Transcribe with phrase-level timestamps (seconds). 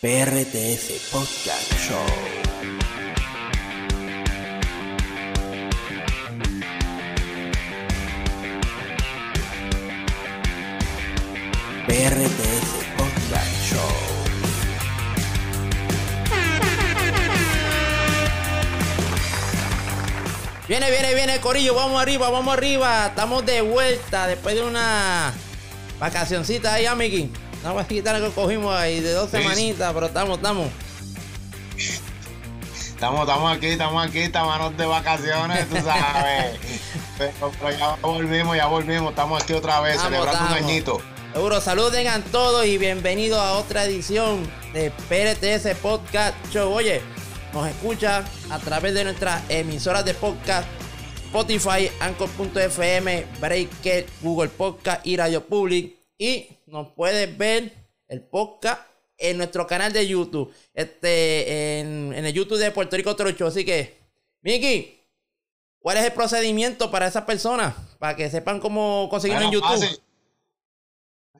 [0.00, 1.98] PRTS Podcast Show.
[11.86, 13.80] PRTS Podcast Show.
[20.66, 23.08] Viene, viene, viene, Corillo, vamos arriba, vamos arriba.
[23.08, 25.34] Estamos de vuelta después de una
[25.98, 27.30] vacacioncita ahí, amigui.
[27.62, 30.68] Una vacacioncita que cogimos ahí de dos semanitas, pero estamos, estamos.
[32.78, 36.58] Estamos, estamos aquí, estamos aquí, estamos de vacaciones, tú sabes.
[37.18, 40.70] pero, pero ya volvimos, ya volvimos, estamos aquí otra vez, Estamos, celebrando un estamos.
[40.70, 41.02] añito.
[41.32, 46.72] Seguro, saluden a todos y bienvenidos a otra edición de PRTS Podcast Show.
[46.72, 47.02] Oye,
[47.52, 50.66] nos escucha a través de nuestras emisoras de podcast
[51.26, 55.99] Spotify, Anchor.fm, Breaker, Google Podcast y Radio Public.
[56.20, 57.72] Y nos puedes ver
[58.06, 58.82] el podcast
[59.16, 60.52] en nuestro canal de YouTube.
[60.74, 63.46] Este, en, en el YouTube de Puerto Rico Trocho.
[63.46, 63.98] Así que,
[64.42, 65.00] Miki,
[65.78, 67.74] ¿cuál es el procedimiento para esas personas?
[67.98, 69.80] Para que sepan cómo conseguirlo en Bueno, YouTube.
[69.80, 70.02] Fácil.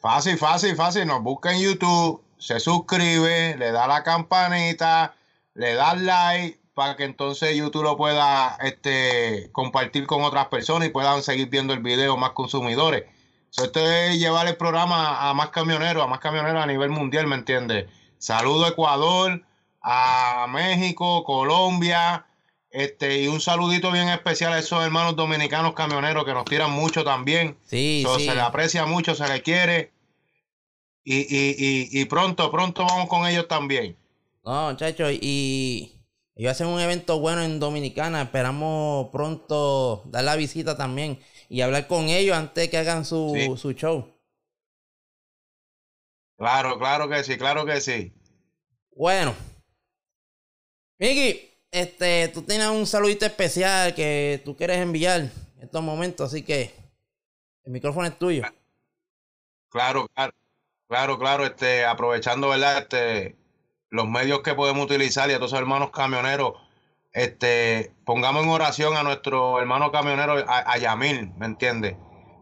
[0.00, 1.06] fácil, fácil, fácil.
[1.06, 5.15] Nos busca en YouTube, se suscribe, le da la campanita,
[5.53, 10.91] le da like para que entonces YouTube lo pueda este, compartir con otras personas y
[10.91, 13.05] puedan seguir viendo el video más consumidores.
[13.51, 17.27] So, esto es llevar el programa a más camioneros, a más camioneros a nivel mundial,
[17.27, 17.87] ¿me entiendes?
[18.19, 19.43] Saludo a Ecuador,
[19.83, 22.27] a México, Colombia,
[22.71, 27.03] este, y un saludito bien especial a esos hermanos dominicanos camioneros que nos tiran mucho
[27.03, 27.59] también.
[27.67, 28.27] Sí, So, sí.
[28.27, 29.93] Se le aprecia mucho, se le quiere.
[31.03, 33.97] Y, y, y, y pronto, pronto vamos con ellos también.
[34.45, 35.97] No, muchachos, y
[36.37, 38.23] ellos hacen un evento bueno en Dominicana.
[38.23, 41.19] Esperamos pronto dar la visita también
[41.51, 43.56] y hablar con ellos antes que hagan su, Sí.
[43.59, 44.06] su show.
[46.39, 48.15] Claro, claro que sí, claro que sí.
[48.93, 49.34] Bueno,
[50.98, 56.43] Miki, este, tú tienes un saludito especial que tú quieres enviar en estos momentos, así
[56.43, 56.72] que
[57.65, 58.43] el micrófono es tuyo.
[59.71, 60.32] Claro, claro,
[60.88, 62.78] claro, claro, este, aprovechando, ¿verdad?
[62.78, 63.37] Este,
[63.91, 66.55] los medios que podemos utilizar y a todos esos hermanos camioneros,
[67.12, 71.97] este, pongamos en oración a nuestro hermano camionero, a, a Yamil, ¿me entiendes?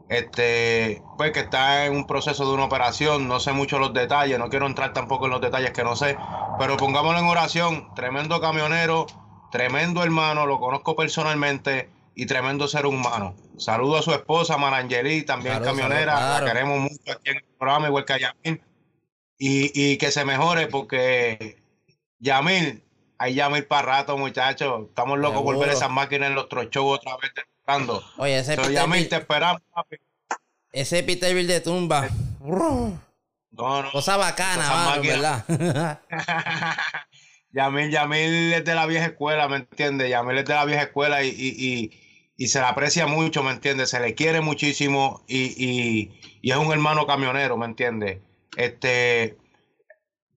[0.09, 4.39] Este, pues que está en un proceso de una operación, no sé mucho los detalles,
[4.39, 6.17] no quiero entrar tampoco en los detalles que no sé,
[6.59, 9.07] pero pongámoslo en oración, tremendo camionero,
[9.51, 13.35] tremendo hermano, lo conozco personalmente y tremendo ser humano.
[13.59, 16.47] Saludo a su esposa, Marangeli, también camionera, claro.
[16.47, 18.63] la queremos mucho aquí en el programa, igual que a Yamil,
[19.37, 21.63] y, y que se mejore porque
[22.19, 22.83] Yamil,
[23.19, 27.17] hay Yamil para rato, muchachos, estamos locos por ver esas máquinas en los shows otra
[27.17, 28.03] vez entrando.
[28.19, 29.97] Oye, ese So, Yamil, te esperamos, papi.
[30.73, 32.09] ese Peterbilt de tumba.
[32.41, 33.91] No, no.
[33.93, 35.03] Cosa bacana, mano.
[35.03, 36.01] ¿verdad?
[37.53, 40.11] Yamil, Yamil es de la vieja escuela, ¿me entiendes?
[40.11, 41.91] Yamil es de la vieja escuela y, y, y,
[42.37, 43.91] y se le aprecia mucho, ¿me entiendes?
[43.91, 48.19] Se le quiere muchísimo y, y, y es un hermano camionero, ¿me entiendes?
[48.57, 49.37] Este,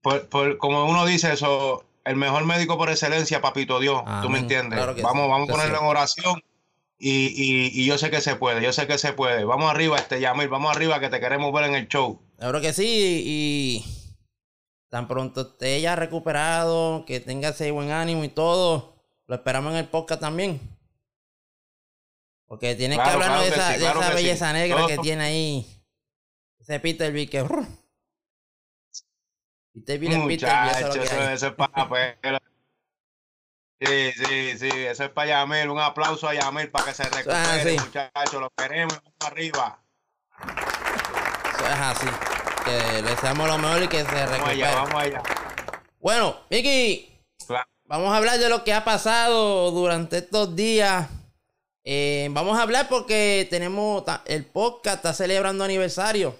[0.02, 4.40] por, por- como uno dice eso, el mejor médico por excelencia, papito Dios, ¿tú me
[4.40, 4.78] entiendes?
[4.78, 6.42] Claro vamos vamos a ponerlo en oración
[6.98, 9.44] y, y, y yo sé que se puede, yo sé que se puede.
[9.44, 12.22] Vamos arriba, este Yamil, vamos arriba que te queremos ver en el show.
[12.38, 13.86] Seguro que sí, y
[14.90, 18.96] tan pronto esté ya recuperado, que tenga ese buen ánimo y todo,
[19.28, 20.60] lo esperamos en el podcast también.
[22.46, 24.24] Porque tienes que Claro, hablarnos claro de esa, sí, de claro esa que sí.
[24.24, 25.66] belleza negra Todo- que tiene ahí.
[26.60, 27.46] Ese Peterbilt que...
[29.74, 30.94] Peterbilt es Peterbilt, eso es Muchacho, lo
[31.28, 31.90] que eso, es para
[32.22, 32.38] pelo.
[33.80, 35.70] Sí, sí, sí, eso es para Yamil.
[35.70, 37.78] Un aplauso a Yamil para que se recupere, Ah, sí.
[37.80, 38.40] muchachos.
[38.42, 39.80] Lo queremos vamos arriba.
[41.56, 42.08] Eso es así.
[42.66, 44.64] Que le deseamos lo mejor y que se Vamos recupere.
[44.66, 45.24] allá, vamos allá.
[46.00, 47.08] Bueno, Vicky,
[47.48, 47.66] Claro.
[47.86, 51.08] Vamos a hablar de lo que ha pasado durante estos días.
[51.84, 56.36] Eh, vamos a hablar porque tenemos el podcast está celebrando aniversario.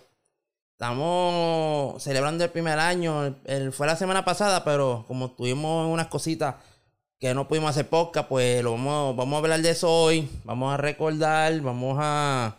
[0.82, 3.36] Estamos celebrando el primer año.
[3.46, 6.56] El, fue la semana pasada, pero como tuvimos unas cositas
[7.20, 10.28] que no pudimos hacer podcast, pues lo vamos, vamos a hablar de eso hoy.
[10.44, 12.58] Vamos a recordar, vamos a,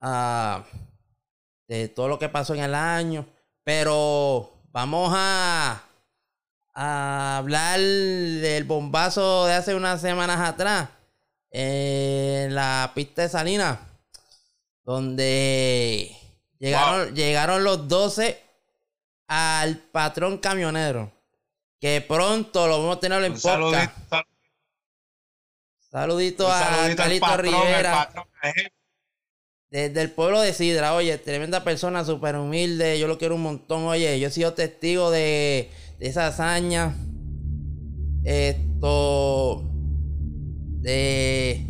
[0.00, 0.64] a
[1.68, 3.24] de todo lo que pasó en el año.
[3.62, 5.84] Pero vamos a
[6.74, 10.88] a hablar del bombazo de hace unas semanas atrás
[11.52, 13.78] en la pista de Salinas,
[14.82, 16.19] donde
[16.60, 18.40] llegaron, llegaron los 12
[19.26, 21.10] al patrón camionero.
[21.80, 23.92] Que pronto lo vamos a tener en Un podcast.
[25.90, 27.92] Saludito un a saludito Carlito patrón, el Rivera.
[27.92, 28.24] patrón,
[29.70, 33.84] desde el pueblo de Sidra, oye, tremenda persona, súper humilde, yo lo quiero un montón,
[33.84, 36.96] oye, yo he sido testigo de, de esa hazaña,
[38.24, 39.62] esto,
[40.80, 41.64] de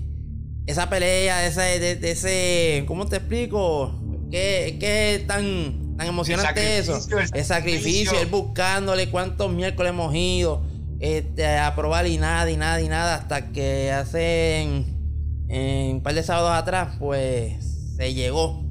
[0.66, 3.99] esa pelea, de ese, de, ese ¿cómo te explico?
[4.30, 6.98] ¿Qué, qué tan, tan emocionante eso?
[7.32, 10.62] El sacrificio, el buscándole cuántos miércoles hemos ido
[11.00, 16.14] este, a probar y nada, y nada, y nada, hasta que hace en un par
[16.14, 18.64] de sábados atrás, pues se llegó.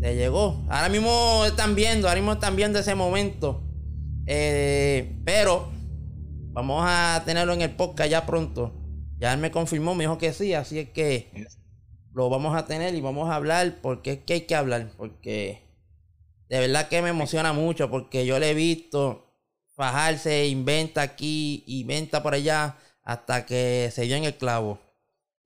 [0.00, 0.64] Se llegó.
[0.68, 3.62] Ahora mismo están viendo, ahora mismo están viendo ese momento.
[4.26, 5.70] Eh, pero
[6.52, 8.74] vamos a tenerlo en el podcast ya pronto.
[9.18, 11.46] Ya él me confirmó, me dijo que sí, así es que
[12.14, 15.62] lo vamos a tener y vamos a hablar porque es que hay que hablar, porque
[16.48, 19.32] de verdad que me emociona mucho porque yo le he visto
[19.74, 24.78] fajarse, inventa aquí, inventa por allá hasta que se dio en el clavo.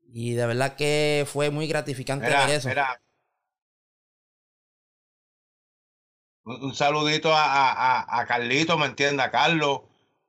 [0.02, 2.68] Y de verdad que fue muy gratificante ver eso.
[6.44, 9.22] Un, saludito a, a, a Carlito, ¿me entiende?
[9.22, 9.80] A Carlos,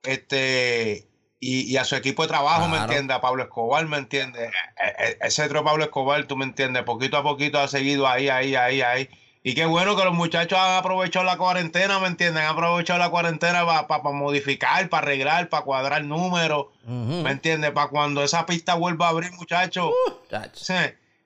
[0.02, 1.07] este,
[1.40, 3.16] y, a su equipo de trabajo, ¿me entiendes?
[3.16, 4.50] A Pablo Escobar, ¿me entiendes?
[4.76, 8.28] E, e, ese otro Pablo Escobar, tú me entiendes, poquito a poquito ha seguido ahí,
[8.28, 9.08] ahí, ahí, ahí.
[9.44, 12.42] Y qué bueno que los muchachos han aprovechado la cuarentena, ¿me entienden?
[12.42, 17.70] Han aprovechado la cuarentena para modificar, para arreglar, para cuadrar números, ¿me entiendes?
[17.70, 19.92] Para cuando esa pista vuelva a abrir, muchachos.
[19.92, 20.34] Uh,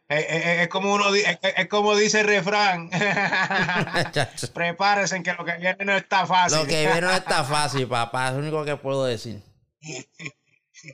[0.09, 2.91] es, como uno es, como dice el refrán.
[4.53, 6.59] Prepárense que lo que viene no está fácil.
[6.59, 8.29] Lo que viene no está fácil, papá.
[8.29, 9.43] Es lo único que puedo decir.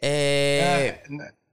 [0.03, 1.01] Eh,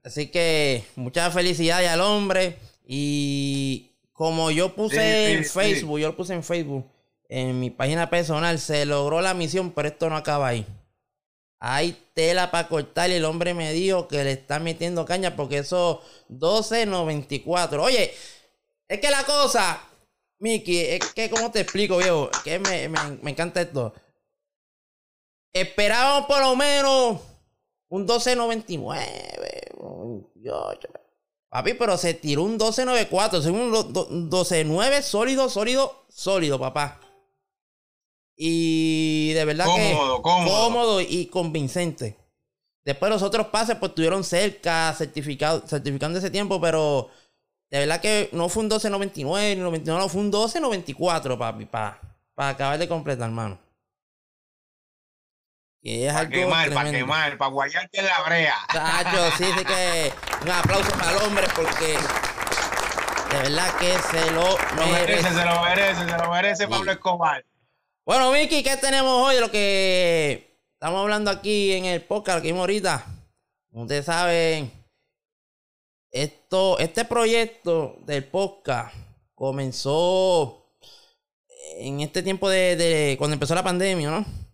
[0.04, 2.58] así que muchas felicidades al hombre.
[2.86, 6.86] Y como yo puse en Facebook, yo lo puse en Facebook,
[7.28, 10.66] en mi página personal, se logró la misión, pero esto no acaba ahí.
[11.58, 15.58] Hay tela para cortar y el hombre me dijo que le está metiendo caña porque
[15.58, 17.80] eso 12.94.
[17.80, 18.12] Oye,
[18.88, 19.82] es que la cosa,
[20.38, 22.30] Miki, es que, ¿cómo te explico, viejo?
[22.44, 23.94] Que me, me encanta esto.
[25.60, 27.20] Esperábamos por lo menos
[27.88, 30.26] un 12.99.
[31.48, 33.40] Papi, pero se tiró un 12.94.
[33.40, 33.72] Según un
[34.30, 37.00] 12.9 sólido, sólido, sólido, papá.
[38.36, 40.22] Y de verdad que cómodo.
[40.22, 42.18] cómodo y convincente.
[42.84, 47.08] Después los otros pases pues estuvieron cerca, certificado, certificando ese tiempo, pero
[47.70, 51.98] de verdad que no fue un 12.99 ni 99, no, fue un 12.94, papi, para
[52.36, 53.65] acabar de completar, hermano
[55.86, 58.56] para quemar, para quemar, para guayarte en la brea.
[58.72, 60.12] Tacho, sí, sí que
[60.42, 61.96] un aplauso para el hombre porque
[63.30, 65.28] de verdad que se lo merece.
[65.32, 67.44] Se lo merece, se lo merece Pablo Escobar.
[68.04, 69.38] Bueno, Vicky, ¿qué tenemos hoy?
[69.38, 73.04] Lo que estamos hablando aquí en el podcast que vimos ahorita.
[73.70, 74.72] Como ustedes saben,
[76.10, 78.92] esto, este proyecto del podcast
[79.36, 80.66] comenzó
[81.78, 84.45] en este tiempo de, de cuando empezó la pandemia, ¿no?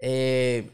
[0.00, 0.70] Eh,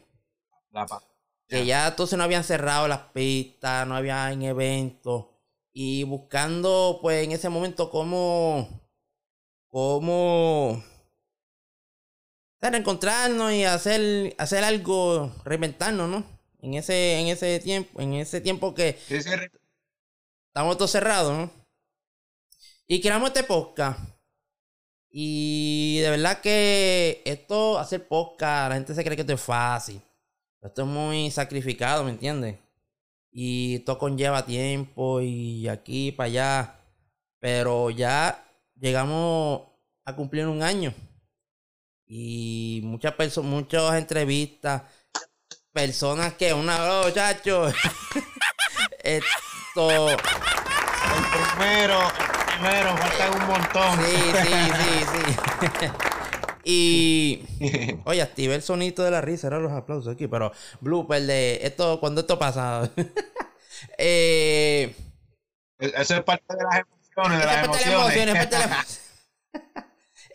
[1.49, 5.26] que ya entonces no habían cerrado las pistas, no habían eventos.
[5.73, 8.69] Y buscando, pues, en ese momento cómo.
[9.69, 10.82] cómo.
[12.61, 16.25] encontrarnos y hacer, hacer algo, reinventarnos, ¿no?
[16.61, 18.99] En ese, en ese tiempo, en ese tiempo que
[20.49, 21.50] estamos todos cerrados, ¿no?
[22.88, 24.16] Y creamos este podcast
[25.19, 29.99] y de verdad que esto, hacer podcast, la gente se cree que esto es fácil.
[30.61, 32.59] Esto es muy sacrificado, ¿me entiendes?
[33.31, 36.81] Y esto conlleva tiempo y aquí para allá.
[37.40, 38.45] Pero ya
[38.79, 39.62] llegamos
[40.05, 40.93] a cumplir un año.
[42.05, 44.83] Y muchas personas, muchas entrevistas,
[45.73, 47.73] personas que una muchachos.
[49.02, 50.11] esto.
[50.11, 50.19] El
[51.57, 52.00] primero,
[52.57, 54.05] primero, falta un montón.
[54.05, 55.31] Sí, sí, sí,
[55.81, 55.87] sí.
[56.65, 57.43] y.
[58.05, 62.01] Oye, activé el sonito de la risa, eran los aplausos aquí, pero blooper de esto,
[62.01, 62.91] cuando esto pasa.
[63.99, 64.95] eh,
[65.79, 69.03] Eso es parte de las emociones, de las emociones.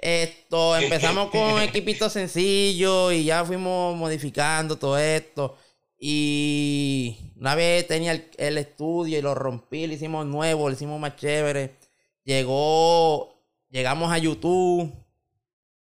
[0.03, 5.57] Esto, empezamos con equipito sencillo y ya fuimos modificando todo esto.
[5.99, 10.99] Y una vez tenía el, el, estudio y lo rompí, lo hicimos nuevo, lo hicimos
[10.99, 11.80] más chévere.
[12.23, 13.33] Llegó,
[13.69, 14.91] llegamos a YouTube.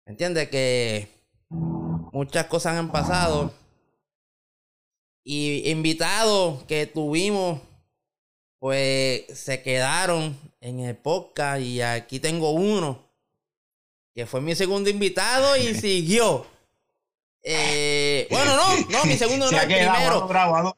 [0.05, 0.49] ¿Entiendes?
[0.49, 1.07] Que
[1.49, 3.53] muchas cosas han pasado.
[5.23, 7.61] Y invitados que tuvimos,
[8.59, 11.61] pues se quedaron en el podcast.
[11.61, 13.03] Y aquí tengo uno,
[14.15, 16.47] que fue mi segundo invitado y siguió.
[17.43, 20.29] Eh, bueno, no, no, mi segundo no, el primero.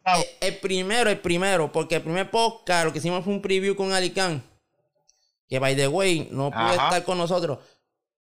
[0.05, 3.75] El, el, primero, el primero, porque el primer podcast lo que hicimos fue un preview
[3.75, 4.52] con Alicante.
[5.47, 7.59] Que by the way, no pudo estar con nosotros.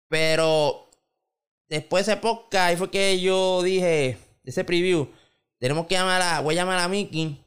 [0.08, 0.90] Pero
[1.68, 5.08] después de ese podcast, ahí fue que yo dije, ese preview,
[5.58, 7.42] tenemos que llamar a, voy a llamar a Mickey,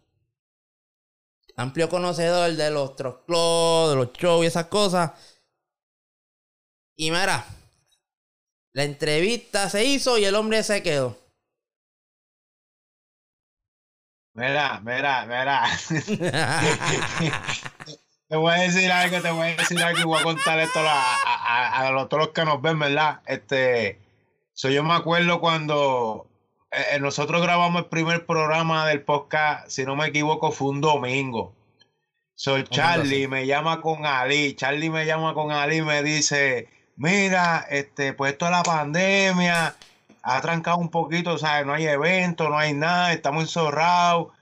[1.56, 5.12] amplio conocedor de los Trost Club, de los shows y esas cosas.
[6.98, 7.46] Y mira,
[8.74, 11.18] la entrevista se hizo y el hombre se quedó.
[14.34, 15.66] Mira, mira, mira.
[18.36, 20.82] Te voy a decir algo, te voy a decir algo y voy a contar esto
[20.82, 23.22] a, a, a, a los, todos los que nos ven, ¿verdad?
[23.28, 24.02] Este,
[24.52, 26.28] so yo me acuerdo cuando
[26.70, 31.54] eh, nosotros grabamos el primer programa del podcast, si no me equivoco, fue un domingo.
[32.34, 37.66] So Charlie me llama con Ali, Charlie me llama con Ali y me dice, mira,
[37.70, 39.78] este, pues esto es la pandemia,
[40.24, 41.66] ha trancado un poquito, ¿sabes?
[41.66, 44.35] No hay evento, no hay nada, estamos encerrados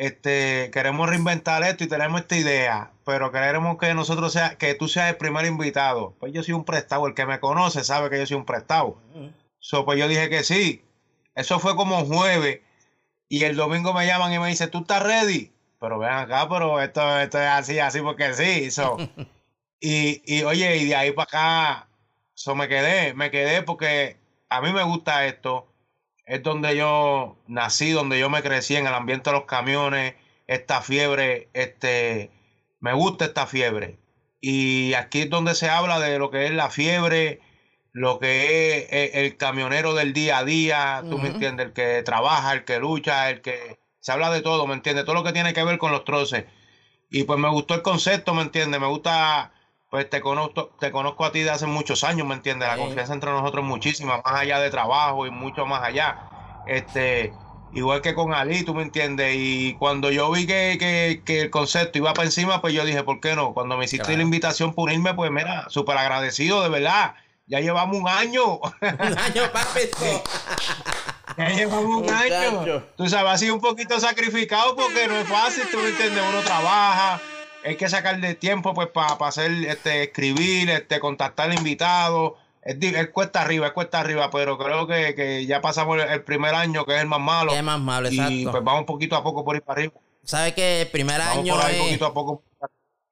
[0.00, 4.88] este, queremos reinventar esto y tenemos esta idea, pero queremos que nosotros sea, que tú
[4.88, 6.14] seas el primer invitado.
[6.18, 8.96] Pues yo soy un prestado, el que me conoce sabe que yo soy un prestado.
[9.58, 10.82] So, pues yo dije que sí.
[11.34, 12.60] Eso fue como jueves
[13.28, 15.52] y el domingo me llaman y me dicen, ¿tú estás ready?
[15.78, 18.70] Pero ven acá, pero esto, esto es así, así porque sí.
[18.70, 18.96] So,
[19.80, 21.88] y, y oye, y de ahí para acá,
[22.32, 24.16] so me quedé, me quedé porque
[24.48, 25.69] a mí me gusta esto
[26.30, 30.14] es donde yo nací, donde yo me crecí en el ambiente de los camiones,
[30.46, 32.30] esta fiebre, este,
[32.78, 33.98] me gusta esta fiebre.
[34.40, 37.40] Y aquí es donde se habla de lo que es la fiebre,
[37.90, 42.00] lo que es el, el camionero del día a día, tú me entiendes, el que
[42.04, 45.04] trabaja, el que lucha, el que se habla de todo, ¿me entiendes?
[45.06, 46.44] Todo lo que tiene que ver con los troces.
[47.10, 48.80] Y pues me gustó el concepto, ¿me entiendes?
[48.80, 49.52] Me gusta,
[49.90, 52.68] pues te conozco, te conozco a ti de hace muchos años, ¿me entiendes?
[52.68, 52.80] La Sí.
[52.80, 56.16] confianza entre nosotros es muchísima, más allá de trabajo y mucho más allá.
[56.66, 57.32] Este,
[57.72, 59.34] igual que con Ali, tú me entiendes.
[59.36, 63.02] Y cuando yo vi que, que, que el concepto iba para encima, pues yo dije,
[63.02, 63.52] ¿por qué no?
[63.52, 64.18] Cuando me hiciste Claro.
[64.18, 67.14] la invitación por unirme, pues mira, súper agradecido, de verdad.
[67.46, 68.44] Ya llevamos un año.
[68.60, 70.22] Un año para esto.
[71.36, 72.50] Ya llevamos un año.
[72.52, 72.86] Muchacho.
[72.96, 76.40] Tú sabes, ha sido un poquito sacrificado porque no es fácil, tú me entiendes, uno
[76.42, 77.20] trabaja,
[77.64, 82.32] hay que sacarle tiempo pues para hacer, este, escribir, este, contactar invitados.
[82.62, 86.22] Es, es cuesta arriba, es cuesta arriba, pero creo que, que ya pasamos el, el
[86.24, 87.52] primer año que es el más malo.
[87.52, 88.50] Es más malo, y exacto.
[88.52, 89.94] pues vamos poquito a poco por ir para arriba.
[90.24, 92.42] ¿Sabes que el primer Vamos año por ahí es, poquito a poco.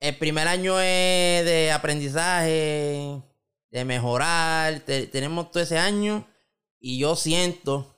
[0.01, 3.23] el primer año es de aprendizaje,
[3.71, 6.27] de mejorar, te- tenemos todo ese año
[6.79, 7.97] y yo siento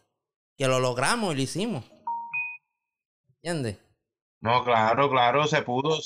[0.57, 1.85] que lo logramos y lo hicimos.
[3.37, 3.79] ¿Entiendes?
[4.41, 5.99] No, claro, claro, se pudo,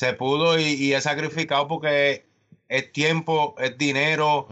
[0.00, 2.24] se pudo y, y es sacrificado porque
[2.68, 4.48] es tiempo, es dinero,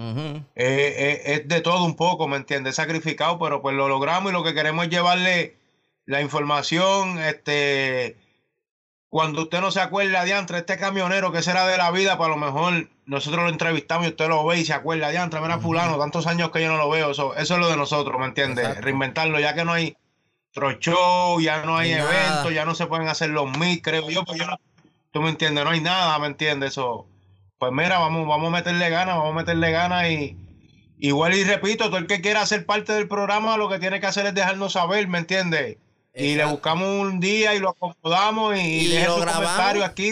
[0.55, 2.75] eh, es de todo un poco, ¿me entiendes?
[2.75, 5.57] Sacrificado, pero pues lo logramos y lo que queremos es llevarle
[6.05, 8.19] la información, este,
[9.09, 12.27] cuando usted no se acuerda de antes, este camionero que será de la vida, pues
[12.27, 15.41] a lo mejor nosotros lo entrevistamos y usted lo ve y se acuerda de antes,
[15.41, 18.21] mira fulano, tantos años que yo no lo veo, eso, eso es lo de nosotros,
[18.21, 18.65] ¿me entiendes?
[18.65, 18.83] Exacto.
[18.83, 19.97] Reinventarlo, ya que no hay
[20.51, 24.27] otro show, ya no hay eventos, ya no se pueden hacer los mil, creo yo,
[24.27, 24.59] pues yo no,
[25.19, 26.71] tú me entiendes, no hay nada, ¿me entiendes?
[26.71, 27.09] Eso,
[27.59, 30.37] pues mira, vamos, vamos a meterle ganas, vamos a meterle ganas y
[31.01, 34.07] igual y repito, todo el que quiera ser parte del programa lo que tiene que
[34.07, 35.77] hacer es dejarnos saber, ¿me entiendes?
[36.15, 40.11] Y le buscamos un día y lo acomodamos y, Y deje su comentario aquí,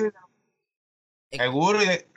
[1.30, 2.08] Eh, seguro, y, de-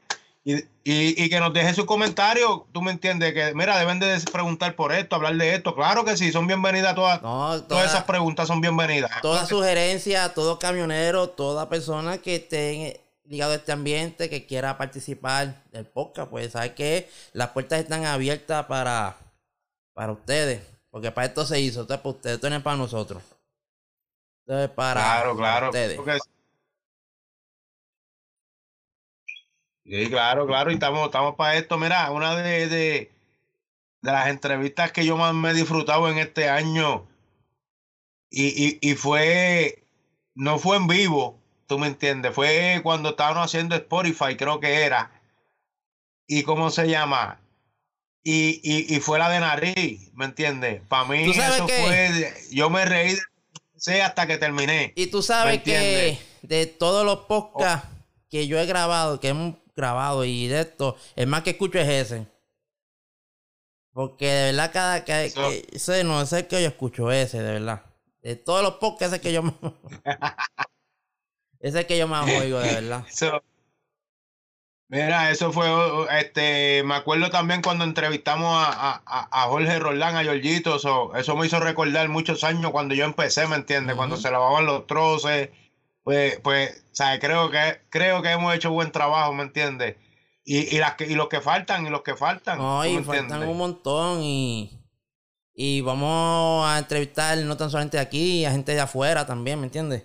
[0.53, 4.20] y, y- y que nos deje su comentario, tú me entiendes, que mira, deben de
[4.32, 7.86] preguntar por esto, hablar de esto, claro que sí, son bienvenidas todas, No, todas toda,
[7.86, 9.12] esas preguntas son bienvenidas.
[9.22, 15.63] toda sugerencia, todo camionero, toda persona que esté ligado a este ambiente, que quiera participar
[15.72, 19.18] del podcast, pues sabe que las puertas están abiertas para,
[19.94, 20.62] para ustedes.
[20.89, 23.22] Porque para esto se hizo, esto es para ustedes, esto no es para nosotros.
[24.48, 25.68] Esto es para, Claro, claro.
[25.68, 25.96] ustedes.
[25.98, 26.18] porque-
[29.89, 30.69] Sí, claro, claro.
[30.69, 31.77] Y estamos, estamos para esto.
[31.77, 33.12] Mira, una de, de,
[34.01, 37.08] de las entrevistas que yo más me he disfrutado en este año
[38.29, 39.84] y, y, y fue,
[40.36, 45.12] no fue en vivo, tú me entiendes, fue cuando estábamos haciendo Spotify, creo que era.
[46.27, 47.39] ¿Y cómo se llama?
[48.24, 50.81] Y, y, y fue la de nariz, ¿me entiendes?
[50.88, 51.84] Para mí ¿Tú sabes eso qué?
[51.84, 53.22] fue, yo me reí de
[53.75, 54.93] sí, hasta que terminé.
[54.96, 57.88] Y tú sabes ¿Me que de todos los podcasts
[58.29, 61.88] que yo he grabado, que hemos grabado y de esto, el más que escucho es
[61.88, 62.28] ese.
[63.92, 65.26] Porque de verdad cada que,
[65.72, 67.84] ese no ese es el que yo escucho ese, de verdad.
[68.22, 69.42] De todos los podcasts ese que yo
[71.60, 73.06] ese es el que yo más oigo, de verdad.
[74.92, 75.68] Mira, eso fue,
[76.20, 81.36] este, me acuerdo también cuando entrevistamos a, a- a- Jorge Roldán, a Georgito, eso, eso
[81.36, 83.96] me hizo recordar muchos años cuando yo empecé, ¿me entiendes?
[83.96, 85.50] Cuando se lavaban los troces,
[86.10, 87.20] pues, pues, ¿sabes?
[87.20, 89.96] Creo que, creo que hemos hecho buen trabajo, ¿me entiendes?
[90.44, 92.58] y, y, las que, y los que faltan, y los que faltan.
[92.58, 93.50] No, ¿tú y faltan entiendes?
[93.50, 94.72] un montón y,
[95.54, 99.68] y vamos a entrevistar no tan solamente de aquí, a gente de afuera también, ¿me
[99.68, 100.01] entiendes?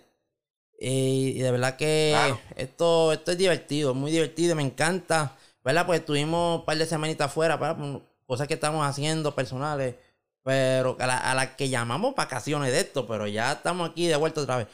[0.79, 2.41] Y, y de verdad que Claro.
[2.57, 5.33] esto, esto es divertido, muy divertido, me encanta,
[5.65, 5.87] ¿verdad?
[5.87, 7.79] Pues estuvimos un par de semanitas afuera, ¿verdad?
[7.79, 9.95] Por cosas que estamos haciendo personales,
[10.43, 14.17] pero a las a las que llamamos vacaciones de esto, pero ya estamos aquí de
[14.17, 14.67] vuelta otra vez.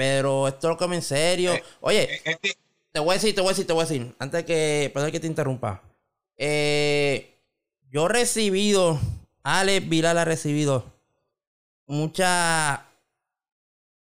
[0.00, 1.52] Pero esto lo como en serio.
[1.52, 2.56] Eh, Oye, Eh, este-
[2.90, 5.10] te voy a decir, te voy a decir, te voy a decir, antes que, perdón
[5.12, 5.82] que te interrumpa.
[6.38, 7.34] Eh,
[7.90, 8.98] yo he recibido,
[9.42, 10.86] Alex Vilal ha recibido
[11.86, 12.80] muchas,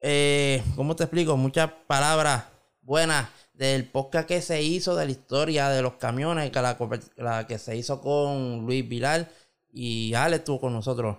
[0.01, 1.35] eh, ¿cómo te explico?
[1.37, 2.43] Muchas palabras
[2.83, 6.77] buenas del podcast que se hizo de la historia de los camiones, que la,
[7.17, 9.27] la que se hizo con Luis Vilal
[9.73, 11.17] y Alex estuvo con nosotros.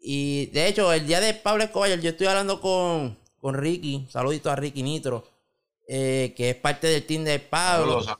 [0.00, 4.50] Y de hecho, el día de Pablo Escobar, yo estoy hablando con, con Ricky, saludito
[4.50, 5.24] a Ricky Nitro,
[5.86, 8.02] eh, que es parte del team de Pablo.
[8.02, 8.18] Saludos,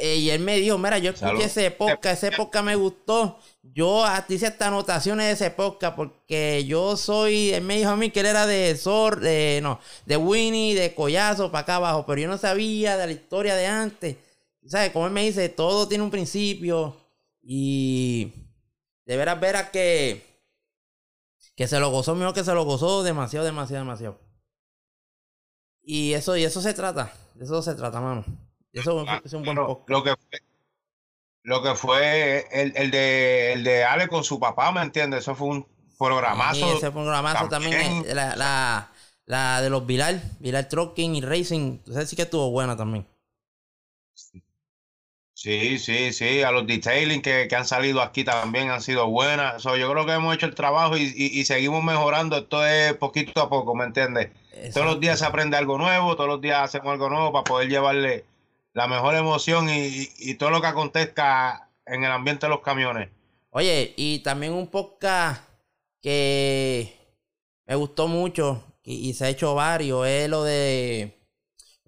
[0.00, 1.42] Eh, y él me dijo, mira, yo escuché Salud.
[1.42, 3.38] ese podcast, ese podcast me gustó.
[3.62, 8.08] Yo hice hasta anotaciones de ese podcast porque yo soy, él me dijo a mí
[8.10, 12.22] que él era de Sor, de, no, de Winnie, de Collazo para acá abajo, pero
[12.22, 14.16] yo no sabía de la historia de antes.
[14.64, 14.92] ¿Sabes?
[14.92, 16.96] Como él me dice, todo tiene un principio
[17.42, 18.32] y
[19.04, 20.22] de veras, veras que,
[21.62, 24.18] que se lo gozó, mejor que se lo gozó demasiado, demasiado, demasiado.
[25.84, 28.24] Y eso, y eso se trata, de eso se trata, mano.
[28.72, 30.40] Y Eso es un buen Lo, que fue,
[31.44, 35.20] lo que fue el, el de el de Ale con su papá, ¿me entiendes?
[35.20, 35.66] Eso fue un
[35.96, 36.66] programazo.
[36.66, 38.10] Sí, ese programazo también, también.
[38.10, 38.92] eh, la, la,
[39.26, 43.06] la de los Viral, Viral Trucking y Racing, esa sí que estuvo buena también.
[44.14, 44.42] Sí,
[45.78, 49.62] sí, sí, a los detailing que, que han salido aquí también han sido buenas.
[49.62, 52.36] So, yo creo que hemos hecho el trabajo y, y- y seguimos mejorando.
[52.36, 54.30] Esto es poquito a poco, ¿me entiendes?
[54.72, 57.68] Todos los días se aprende algo nuevo, todos los días hacemos algo nuevo para poder
[57.68, 58.24] llevarle
[58.74, 62.60] la mejor emoción y, y- y todo lo que acontezca en el ambiente de los
[62.60, 63.08] camiones.
[63.50, 65.42] Oye, y también un podcast
[66.02, 66.92] que
[67.66, 71.16] me gustó mucho y, y se ha hecho varios, es lo de,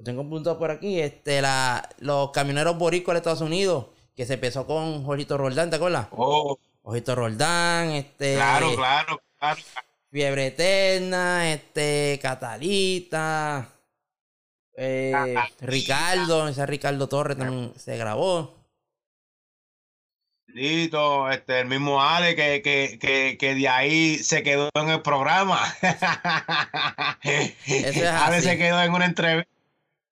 [0.05, 4.67] tengo apuntado por aquí, este, la, los camioneros boricos de Estados Unidos, que se empezó
[4.67, 6.09] con Jorgito Roldán, ¿te acuerdas?
[6.13, 8.35] Oh, Jorgito Roldán, este...
[8.35, 9.61] claro, claro, claro.
[10.11, 13.69] Fiebre Eterna, este, Catalita,
[14.77, 18.55] eh, Ricardo, ese Ricardo Torres también se grabó.
[20.49, 25.03] Lito, este, el mismo Ale que, que, que, que de ahí se quedó en el
[25.03, 25.61] programa.
[27.23, 28.49] es Ale así.
[28.49, 29.54] se quedó en una entrevista.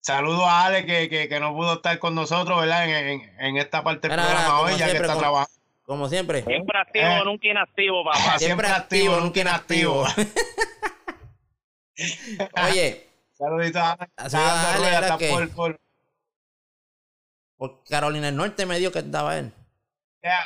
[0.03, 2.89] Saludo a Ale que, que, que no pudo estar con nosotros, ¿verdad?
[2.89, 5.53] En, en, en esta parte del programa hoy, ya que está como- trabajando.
[5.85, 6.43] Como siempre.
[6.43, 7.23] Siempre activo, Eh.
[7.25, 8.19] nunca inactivo, papá.
[8.19, 10.05] Siempre siempre activo, nunca inactivo.
[12.69, 15.29] Oye, Saludito a Ale.
[15.31, 15.81] Por- por-
[17.57, 19.53] por Carolina del Norte me dio que estaba él.
[20.23, 20.45] Yeah.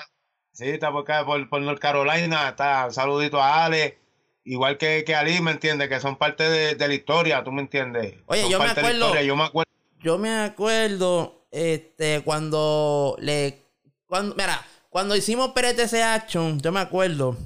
[0.53, 2.49] Sí, está por, acá, por, por North Carolina.
[2.51, 3.99] Está saludito a Ale.
[4.47, 5.89] Igual que, que Ali, ¿me entiendes?
[5.89, 8.15] Que son parte de, de la historia, ¿tú me entiendes?
[8.27, 9.21] Oye, Son yo me acuerdo-.
[9.21, 9.71] Yo me acuerdo.
[10.01, 13.65] Yo me acuerdo, este, cuando le,
[14.07, 17.37] cuando, mira, cuando hicimos PRTC Action, yo me acuerdo,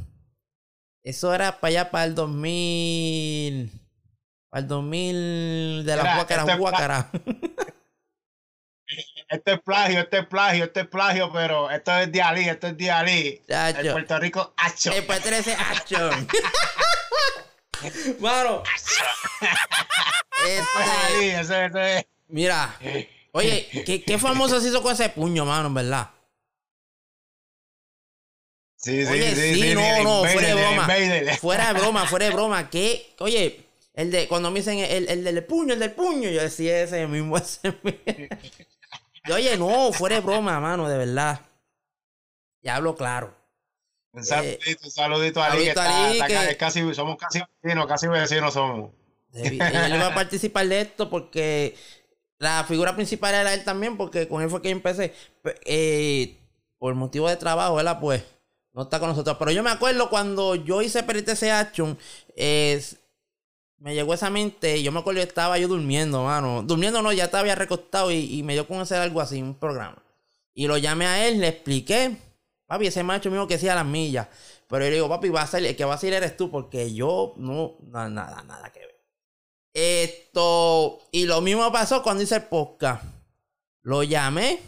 [1.03, 3.71] eso era para allá para el 2000,
[4.51, 7.11] para el 2000 de la Huácara, Huácara.
[9.31, 12.67] Este es plagio, este es plagio, este es plagio, pero esto es de Ali, esto
[12.67, 13.41] es de Ali.
[13.49, 13.81] Chacho.
[13.81, 14.91] El Puerto Rico, acho.
[14.93, 16.29] El PRTC Action.
[18.21, 18.65] Mano.
[20.43, 20.83] Este es Este,
[21.15, 22.07] Ali, ese, ese es.
[22.27, 22.77] mira,
[23.31, 26.11] oye, ¿qué, qué famoso se hizo con ese puño, mano, en verdad?
[28.77, 30.89] Sí, sí, Oye, sí, sí, sí, no, no, fuera de broma.
[31.41, 32.69] Fuera de broma, fuera de broma.
[32.71, 33.15] ¿Qué?
[33.21, 33.65] Oye,
[33.95, 37.07] el de cuando me dicen el, el del puño, el del puño, yo decía ese
[37.07, 38.01] mismo, ese mismo.
[39.27, 41.41] Y, Oye, no, fuera de broma, mano, de verdad.
[42.63, 43.35] Ya hablo claro.
[44.13, 47.87] Un saludito, un saludito a Ali, que está, está que- es casi, somos casi vecinos,
[47.87, 48.91] casi vecinos somos.
[49.33, 49.55] Él
[49.95, 51.77] iba a participar de esto porque
[52.39, 55.15] la figura principal era él también, porque con él fue que yo empecé.
[55.43, 56.37] Pe- eh,
[56.79, 58.01] por motivo de trabajo, ¿verdad?
[58.01, 58.25] Pues
[58.73, 59.37] no está con nosotros.
[59.39, 61.97] Pero yo me acuerdo cuando yo hice PRTC Action,
[62.35, 62.97] es-
[63.81, 64.77] me llegó esa mente.
[64.79, 66.63] y Yo me acuerdo que estaba yo durmiendo, mano.
[66.63, 69.55] Durmiendo no, ya estaba ya recostado y, y me dio con hacer algo así, un
[69.55, 70.01] programa.
[70.55, 72.17] Y lo llamé a él, le expliqué.
[72.67, 74.29] Papi, ese macho mismo que hacía las millas.
[74.69, 76.51] Pero yo le digo, papi, va a ser, el que va a ser eres tú,
[76.51, 79.01] porque yo no, na- nada, nada que ver.
[79.73, 83.03] Esto, y lo mismo pasó cuando hice el podcast.
[83.83, 84.61] Lo llamé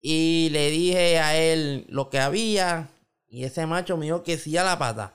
[0.00, 2.88] y le dije a él lo que había.
[3.28, 5.12] Y ese macho me dijo que sí a la pata.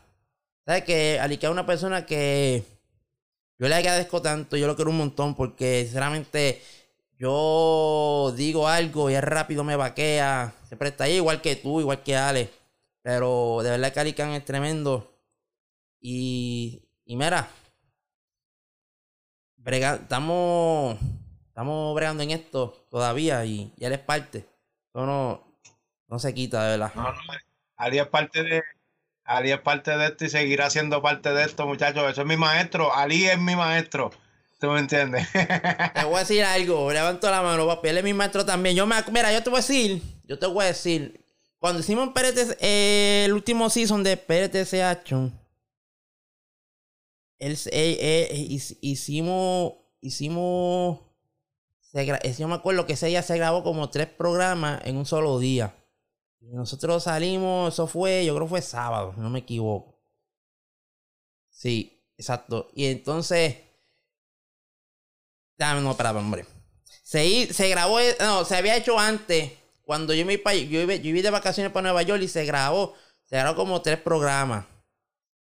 [0.65, 2.63] ¿Sabes que Ali que es una persona que
[3.59, 6.63] yo le agradezco tanto, yo lo quiero un montón, porque sinceramente
[7.17, 10.53] yo digo algo y es rápido me vaquea.
[10.65, 12.49] Siempre está ahí, igual que tú, igual que Ale.
[13.01, 15.13] Pero de verdad que Alicán es tremendo.
[15.99, 17.49] Y, y mira,
[19.57, 20.97] brega, estamos,
[21.49, 24.45] estamos bregando en esto todavía y, y él es parte.
[24.87, 25.43] Eso no,
[26.07, 26.93] no se quita, de verdad.
[26.95, 27.19] No, no,
[27.75, 28.63] Ali es parte de,
[29.29, 32.03] Ali es parte de esto y seguirá siendo parte de esto, muchachos.
[32.11, 32.93] Eso es mi maestro.
[32.93, 34.09] Ali es mi maestro.
[34.59, 35.27] ¿Tú me entiendes?
[35.93, 37.89] Te voy a decir algo, levanto la mano, papi.
[37.89, 38.75] Él es mi maestro también.
[38.75, 41.23] Yo me, mira, yo te voy a decir, yo te voy a decir,
[41.59, 44.17] cuando hicimos PRTC, eh, el último season de
[47.55, 50.99] se- eh, eh, hic- hicimos, hicimos,
[51.79, 52.05] se
[52.37, 55.73] yo me acuerdo que ese día se grabó como tres programas en un solo día.
[56.41, 59.99] Nosotros salimos, eso fue, yo creo que fue sábado, no me equivoco.
[61.49, 62.69] Sí, exacto.
[62.73, 63.57] Y entonces,
[65.57, 66.45] no, espera, hombre.
[67.03, 69.51] Se, se grabó, eh, no, se había hecho antes.
[69.83, 72.45] Cuando yo me iba, yo iba, yo iba de vacaciones para Nueva York y se
[72.45, 72.93] grabó.
[73.25, 74.65] Se grabó como tres programas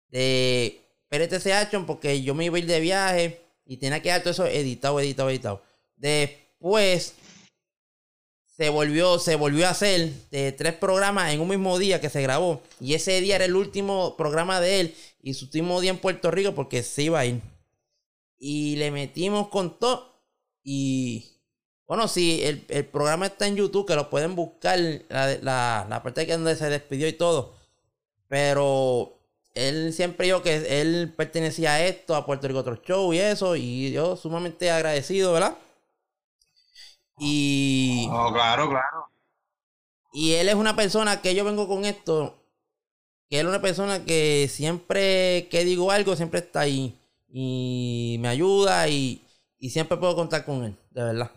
[0.09, 4.21] de PRTC Action porque yo me iba a ir de viaje y tenía que dar
[4.21, 5.63] todo eso editado, editado, editado.
[5.95, 7.15] Después
[8.57, 12.23] se volvió, se volvió a hacer de tres programas en un mismo día que se
[12.23, 12.61] grabó.
[12.79, 16.31] Y ese día era el último programa de él y su último día en Puerto
[16.31, 17.39] Rico porque se iba a ir.
[18.39, 20.11] Y le metimos con todo.
[20.63, 21.27] Y
[21.85, 26.03] bueno, sí, el, el programa está en YouTube, que lo pueden buscar, la, la, la
[26.03, 27.53] parte que donde se despidió y todo.
[28.27, 29.19] Pero
[29.53, 33.55] él siempre dijo que él pertenecía a esto, a Puerto Rico Otro Show y eso.
[33.55, 35.57] Y yo sumamente agradecido, ¿verdad?
[37.17, 39.09] Y, No, claro, claro.
[40.13, 42.35] y él es una persona que yo vengo con esto.
[43.29, 46.97] Que él es una persona que siempre que digo algo, siempre está ahí.
[47.29, 49.25] Y me ayuda y,
[49.59, 51.31] y siempre puedo contar con él, de verdad.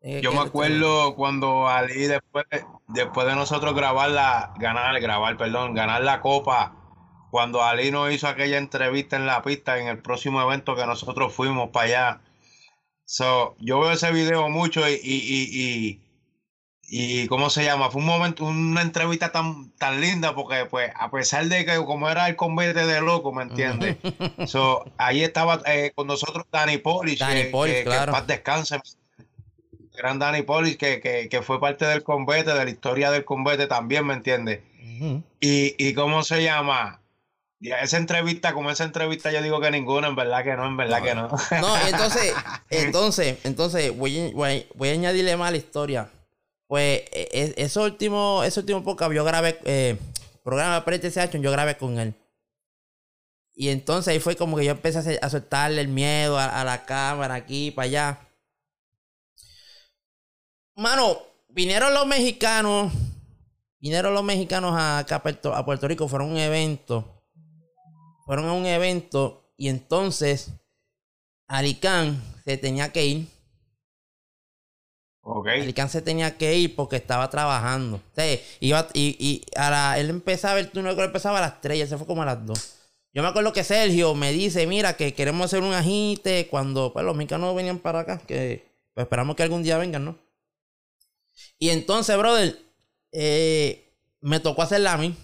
[0.00, 2.44] Es Yo me acuerdo cuando Ali después,
[2.88, 6.74] después de nosotros grabar la, ganar, grabar, perdón, ganar la copa,
[7.30, 11.34] cuando Ali nos hizo aquella entrevista en la pista en el próximo evento que nosotros
[11.34, 12.20] fuimos para allá.
[13.12, 15.98] So, yo veo ese video mucho y, y,
[16.86, 17.90] y, y, ¿cómo se llama?
[17.90, 22.08] Fue un momento, una entrevista tan, tan linda porque pues a pesar de que como
[22.08, 23.96] era el convete de loco, ¿me entiendes?
[24.46, 28.12] so, ahí estaba eh, con nosotros Danny Polish, Danny que, Polish, que- que claro.
[28.12, 28.80] paz descanse,
[29.96, 33.66] gran Danny Polish, que, que, que fue parte del convete, de la historia del convete
[33.66, 34.60] también, ¿me entiendes?
[34.84, 35.24] Ujú.
[35.40, 36.99] Y, y cómo se llama,
[37.60, 41.02] esa entrevista, como esa entrevista yo digo que ninguna, en verdad que no, en verdad
[41.02, 41.28] que no.
[41.60, 42.34] No, entonces,
[42.70, 46.10] entonces, entonces, voy, a- voy, voy a añadirle más a la historia.
[46.66, 49.98] Pues, e- e- ese último, ese último podcast yo grabé, eh,
[50.42, 52.14] programa de Action, yo grabé con él.
[53.54, 56.60] Y entonces ahí fue como que yo empecé a, hacer- a soltarle el miedo a,
[56.60, 58.20] a la cámara aquí, para allá.
[60.76, 61.18] Mano,
[61.48, 62.90] vinieron los mexicanos,
[63.80, 67.19] vinieron los mexicanos acá a Puerto, a Puerto Rico, fueron a un evento.
[68.30, 70.52] Fueron a un evento y entonces
[71.48, 73.28] Alicán se tenía que ir.
[75.22, 75.48] ok.
[75.48, 77.96] Alicán se tenía que ir porque estaba trabajando.
[77.96, 81.60] O sea, iba, y, y a la- él empezaba, el turno que empezaba a las
[81.60, 82.76] 3 y él se fue como a las 2.
[83.12, 87.04] Yo me acuerdo que Sergio me dice, mira, que queremos hacer un agite cuando pues,
[87.04, 88.64] los mexicanos venían para acá, que
[88.94, 90.16] pues, esperamos que algún día vengan, ¿no?
[91.58, 92.56] Y entonces, brother,
[93.10, 95.16] eh, me tocó hacerla a mí,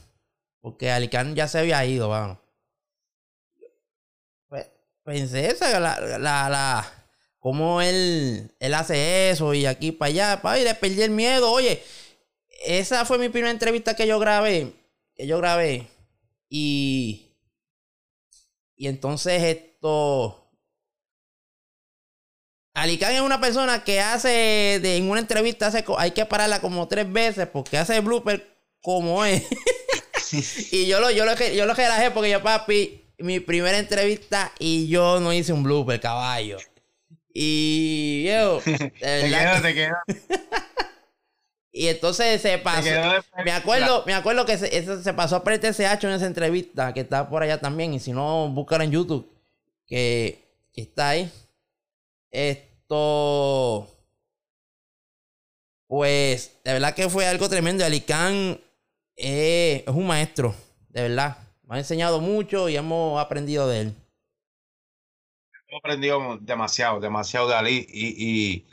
[0.60, 2.38] porque Alicán ya se había ido, vamos.
[5.06, 7.06] Pues, pensé esa, la, la, la,
[7.38, 11.52] cómo él, él hace eso y aquí para allá, pa, y le perdí el miedo.
[11.52, 11.80] Oye,
[12.64, 14.72] esa fue mi primera entrevista que yo grabé,
[15.14, 15.86] que yo grabé.
[16.48, 17.28] Y,
[18.74, 20.50] y entonces esto...
[22.74, 26.88] Alicán es una persona que hace, de, en una entrevista, hace, hay que pararla como
[26.88, 29.44] tres veces porque hace blooper como es.
[30.72, 34.88] y yo lo, yo lo, yo lo relajé porque yo, papi, mi primera entrevista y
[34.88, 36.58] yo no hice un blooper, caballo.
[37.32, 39.98] Y yo, Te verdad quedas, que- te quedas.
[41.72, 42.88] y entonces se pasó.
[43.44, 47.00] Me acuerdo, me acuerdo que se, eso se pasó a PTCH en esa entrevista, que
[47.00, 47.92] está por allá también.
[47.94, 49.30] Y si no, búscala en YouTube,
[49.86, 51.30] que, que está ahí.
[52.30, 53.88] Esto.
[55.88, 57.84] Pues, de verdad que fue algo tremendo.
[57.84, 58.60] Alicán
[59.16, 60.54] eh, es un maestro,
[60.88, 61.36] de verdad.
[61.66, 63.94] Me ha enseñado mucho y hemos aprendido de él.
[65.68, 68.66] Hemos aprendido demasiado, demasiado de Ali y, y,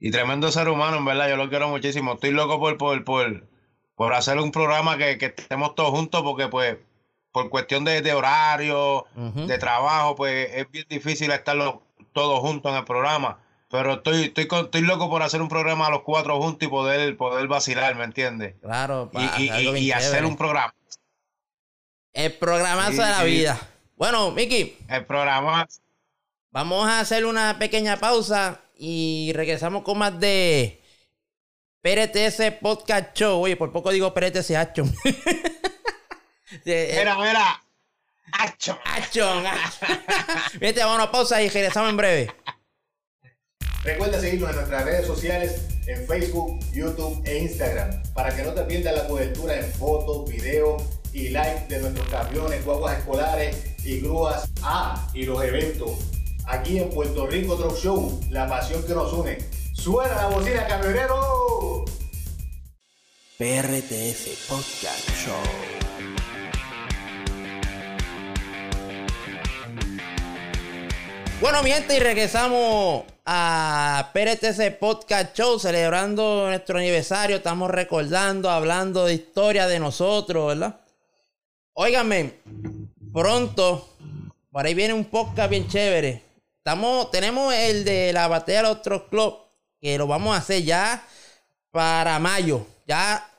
[0.00, 2.14] y tremendo ser humano, en verdad, yo lo quiero muchísimo.
[2.14, 3.46] Estoy loco por, por, por,
[3.94, 6.78] por hacer un programa que, que estemos todos juntos porque pues
[7.32, 11.82] por cuestión de, de horario, de trabajo, pues es bien difícil estarlo
[12.14, 13.40] todos juntos en el programa.
[13.70, 16.70] Pero estoy, estoy, con- estoy loco por hacer un programa a los cuatro juntos y
[16.70, 18.54] poder, poder vacilar, ¿me entiendes?
[18.62, 20.72] Claro, Y, pa- y- y- bien y hacer un programa.
[22.18, 23.26] El programazo Sí, de la sí.
[23.26, 23.60] vida.
[23.94, 25.68] Bueno, Miki, El programa.
[26.50, 30.82] vamos a hacer una pequeña pausa y regresamos con más de
[31.80, 33.40] PRTS Podcast Show.
[33.40, 34.92] Oye, por poco digo PRTS Action.
[36.64, 37.62] Mira, mira.
[38.32, 38.76] ¡Acho!
[38.84, 39.44] Action.
[40.58, 42.34] Vete, vamos a una pausa y regresamos en breve.
[43.84, 48.64] Recuerda seguirnos en nuestras redes sociales en Facebook, YouTube e Instagram para que no te
[48.64, 54.48] pierdas la cobertura en fotos, videos y live de nuestros camiones, guaguas escolares y grúas.
[54.62, 55.90] Ah, y los eventos.
[56.46, 59.38] Aquí en Puerto Rico Truck Show, la pasión que nos une.
[59.74, 61.84] ¡Suena la bocina, camionero!
[63.38, 65.78] PRTS Podcast Show.
[71.40, 77.36] Bueno, mi gente, y regresamos a PRTC Podcast Show, celebrando nuestro aniversario.
[77.36, 80.80] Estamos recordando, hablando de historia de nosotros, ¿verdad?
[81.80, 82.34] Óigame,
[83.12, 83.88] pronto,
[84.50, 86.24] por ahí viene un podcast bien chévere.
[86.56, 89.38] Estamos, tenemos el de la batalla de Truck Club,
[89.80, 91.06] que lo vamos a hacer ya
[91.70, 92.66] para mayo.
[92.84, 93.30] Ya,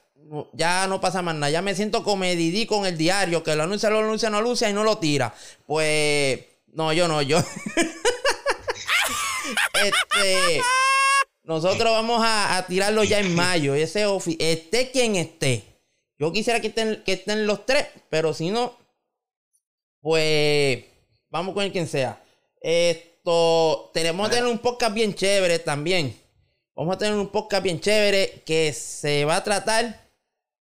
[0.53, 1.49] ya no pasa más nada.
[1.49, 4.69] Ya me siento como Didi con el diario, que lo anuncia, lo anuncia, no anuncia
[4.69, 5.35] y no lo tira.
[5.67, 7.39] Pues, no, yo no, yo.
[9.83, 10.61] este,
[11.43, 13.75] nosotros vamos a, tirarlo ya en mayo.
[13.75, 14.05] Ese
[14.39, 15.68] esté quien esté.
[16.19, 18.77] Yo quisiera que estén, que estén los tres, pero si no,
[20.01, 20.83] pues
[21.29, 22.21] vamos con el quien sea.
[22.61, 26.15] Esto, tenemos que tener un podcast bien chévere también.
[26.75, 30.09] Vamos a tener un podcast bien chévere que se va a tratar,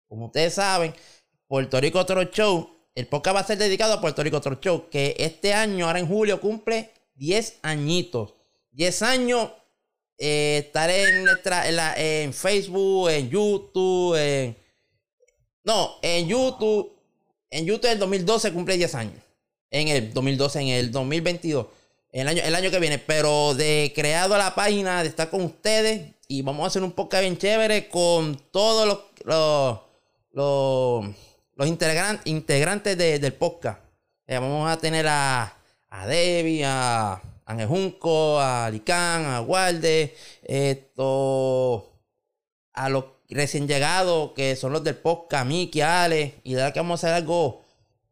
[0.07, 0.95] como ustedes saben,
[1.47, 2.71] Puerto Rico Toro Show.
[2.95, 5.99] El podcast va a ser dedicado a Puerto Rico Toro Show, que este año, ahora
[6.01, 8.35] en julio, cumple 10 añitos.
[8.73, 9.51] 10 años.
[10.21, 14.57] eh, estaré en, nuestra, en, la- en Facebook, en YouTube, en...
[15.69, 16.91] No, en YouTube.
[17.51, 19.23] En YouTube el 2012 cumple 10 años.
[19.71, 21.67] En el 2012, en el 2022.
[22.11, 22.99] El año, el año que viene.
[22.99, 26.15] Pero de creado la página, de estar con ustedes.
[26.27, 29.79] Y vamos a hacer un podcast bien chévere con todos los, los,
[30.33, 31.15] los,
[31.55, 33.81] los integran- integrantes de- del podcast.
[34.27, 35.55] Eh, vamos a tener a,
[35.91, 41.93] a Debbie, a Ángel Junco, a Licán, a Walde, esto,
[42.75, 43.05] a los
[43.35, 47.07] recién llegados, que son los del podcast, Miki, Ale, y de verdad que vamos a
[47.09, 47.63] hacer algo,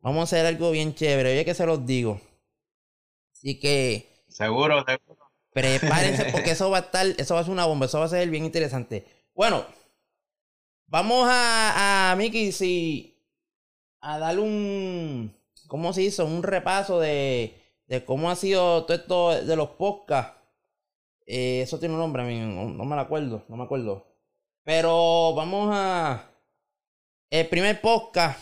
[0.01, 2.21] vamos a hacer algo bien chévere, oye que se los digo.
[3.33, 5.19] Así que Seguro, seguro.
[5.53, 8.09] prepárense porque eso va a estar, eso va a ser una bomba, eso va a
[8.09, 9.07] ser bien interesante.
[9.35, 9.65] Bueno,
[10.87, 13.23] vamos a, a Miki, si,
[14.01, 15.35] a darle un,
[15.69, 16.27] ¿cómo se hizo?
[16.27, 20.35] Un repaso de, de cómo ha sido todo esto de los podcasts.
[21.27, 24.07] Eh, eso tiene un nombre, no, no me lo acuerdo, no me acuerdo.
[24.67, 26.29] Pero vamos a...
[27.31, 28.37] El primer podcast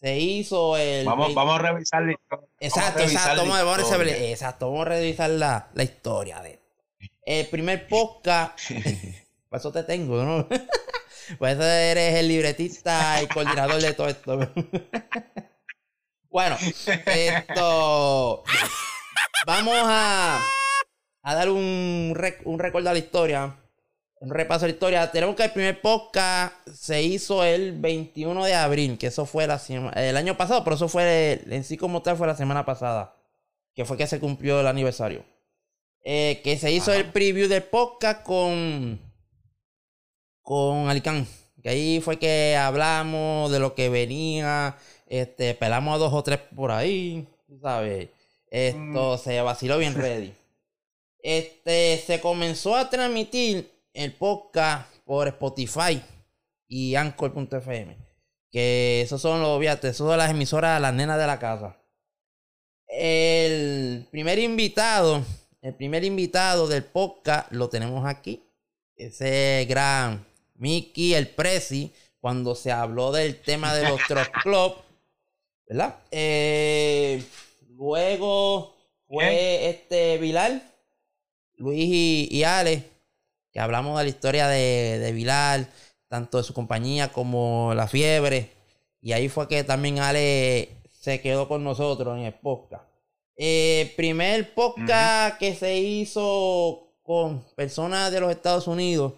[0.00, 1.04] se hizo el...
[1.04, 2.48] Vamos, 20 vamos a revisar la historia.
[2.60, 3.40] Exacto, Vamos exacto.
[3.42, 4.14] Vamos, a- vamos a historia.
[4.14, 6.58] revisar- exacto, vamos a revisar la, la historia de.
[7.26, 8.58] El primer podcast.
[9.50, 10.48] Por eso te tengo, ¿no?
[11.38, 14.38] Por eso eres el libretista y coordinador de todo esto.
[16.30, 16.56] bueno,
[17.06, 18.44] esto.
[19.46, 20.42] Vamos a,
[21.22, 23.56] a dar un, rec- un recuerdo a la historia.
[24.20, 25.10] Un repaso a la historia.
[25.10, 29.58] Tenemos que el primer podcast se hizo el 21 de abril, que eso fue la
[29.58, 33.16] sema- el año pasado, pero eso fue en sí como tal fue la semana pasada,
[33.74, 35.24] que fue que se cumplió el aniversario.
[36.02, 37.00] Eh, que se hizo Ajá.
[37.00, 39.00] el preview del podcast con
[40.42, 41.26] con Alicán.
[41.62, 44.76] Que ahí fue que hablamos de lo que venía.
[45.06, 47.26] Este, pelamos a dos o tres por ahí.
[47.62, 48.08] ¿Sabes?
[48.50, 50.34] Esto se vaciló bien ready.
[51.22, 56.02] Este, se comenzó a transmitir el podcast por Spotify
[56.68, 57.96] y Anchor.fm.
[58.50, 61.76] Que esos son los, fíjate, esos son las emisoras, las nenas de la casa.
[62.86, 65.24] El primer invitado,
[65.62, 68.42] el primer invitado del podcast lo tenemos aquí.
[68.96, 70.26] Ese gran
[70.56, 74.74] Mickey, el Prezi, cuando se habló del tema de los Truck Club,
[75.66, 76.00] ¿verdad?
[76.10, 77.24] Eh,
[77.68, 78.76] luego
[79.06, 80.60] fue este Vilar,
[81.54, 82.84] Luis y, y Ale,
[83.52, 85.68] que hablamos de la historia de, de Vilar,
[86.08, 88.50] tanto de su compañía como la fiebre.
[89.00, 92.84] Y ahí fue que también Ale se quedó con nosotros en el podcast.
[93.36, 99.14] Eh, primer podcast que se hizo con personas de los Estados Unidos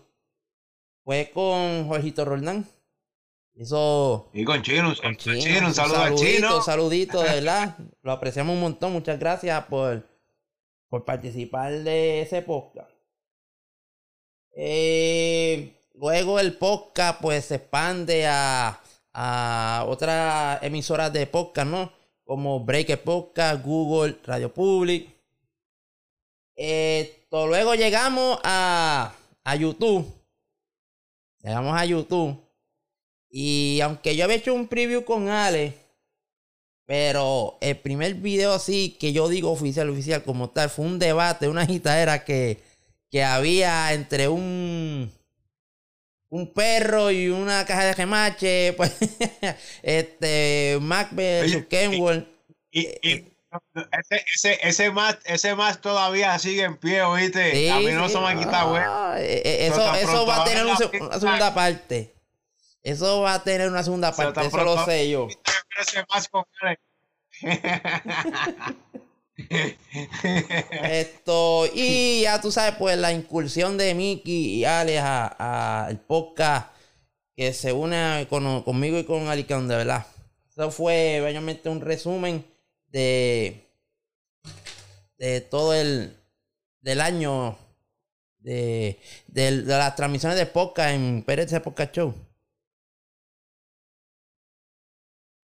[1.03, 2.65] fue con Jorgito Roldán.
[3.55, 6.63] Hizo Y con Chino, saludo Chino, al Chino, un saludo al saludito, Chino.
[6.63, 7.77] saludito, de verdad.
[8.03, 8.93] Lo apreciamos un montón.
[8.93, 10.07] Muchas gracias por,
[10.89, 12.92] por participar de ese podcast.
[14.55, 18.81] Eh, luego el podcast pues se expande a,
[19.13, 21.93] a otras emisoras de podcast, ¿no?
[22.25, 25.09] Como Breaker Podcast, Google, Radio Public.
[26.55, 30.07] Esto, luego llegamos a, a YouTube.
[31.43, 32.39] Llegamos a YouTube.
[33.31, 35.75] Y aunque yo había hecho un preview con Ale,
[36.85, 41.49] pero el primer video así que yo digo oficial, oficial como tal, fue un debate,
[41.49, 42.61] una agitadera que,
[43.13, 45.13] que había entre un
[46.31, 48.97] un perro y una caja de remache, pues,
[49.83, 52.27] este, Macbeth, Kenworth.
[52.71, 53.29] Y, y,
[53.93, 57.53] ese, ese, ese, más, ese más todavía sigue en pie, oíste.
[57.53, 58.83] Sí, a mí no sí, se me ha quitado, güey.
[58.83, 60.77] no, eh, eh, Eso, eso va a tener una
[61.21, 62.15] segunda parte.
[62.83, 65.29] Eso va a tener una segunda parte, eso lo sé yo.
[65.79, 66.45] Ese más con.
[70.83, 76.71] Esto, y ya tú sabes, pues la incursión de Mickey y Alex a- al podcast
[77.35, 80.07] que se une con- conmigo y con Alicante, de verdad.
[80.51, 82.45] Eso fue obviamente un resumen
[82.89, 83.67] de,
[85.19, 86.15] de todo el
[86.81, 87.57] del año
[88.39, 92.15] de, de, de las transmisiones de podcast en Pérez Podcast Show.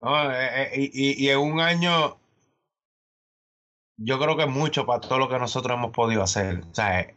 [0.01, 2.17] No, eh, eh, y, y en un año,
[4.01, 6.63] yo creo que es mucho para todo lo que nosotros hemos podido hacer.
[6.71, 7.09] O sea, es,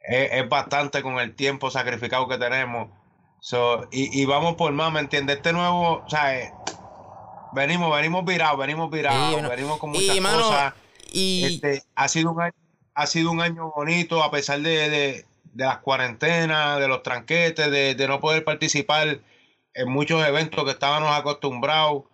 [0.00, 2.90] es bastante con el tiempo sacrificado que tenemos.
[3.40, 5.36] So, y, y vamos por más, ¿me entiendes?
[5.36, 6.52] Este nuevo, o sea, eh,
[7.52, 10.74] venimos, venimos virados, venimos virados, bueno, venimos con y, muchas mano, cosas.
[11.12, 12.54] Y Este, ha sido un año,
[12.94, 17.68] ha sido un año bonito a pesar de, de, de las cuarentenas, de los tranquetes,
[17.68, 19.18] de, de no poder participar
[19.74, 22.04] en muchos eventos que estábamos acostumbrados.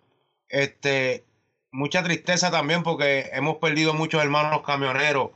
[0.47, 1.25] Este,
[1.71, 5.31] mucha tristeza también porque hemos perdido muchos hermanos camioneros,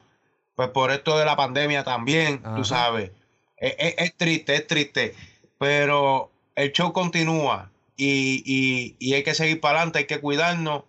[0.55, 2.55] pues por esto de la pandemia también, Ajá.
[2.55, 3.11] tú sabes.
[3.57, 5.15] Es, es- es triste, es triste,
[5.57, 10.83] pero el show continúa y, y, y hay que seguir para adelante, hay que cuidarnos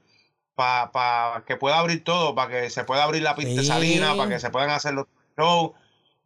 [0.54, 3.66] para que pueda abrir todo, para que se pueda abrir la pista Sí.
[3.66, 5.72] Salina, para que se puedan hacer los shows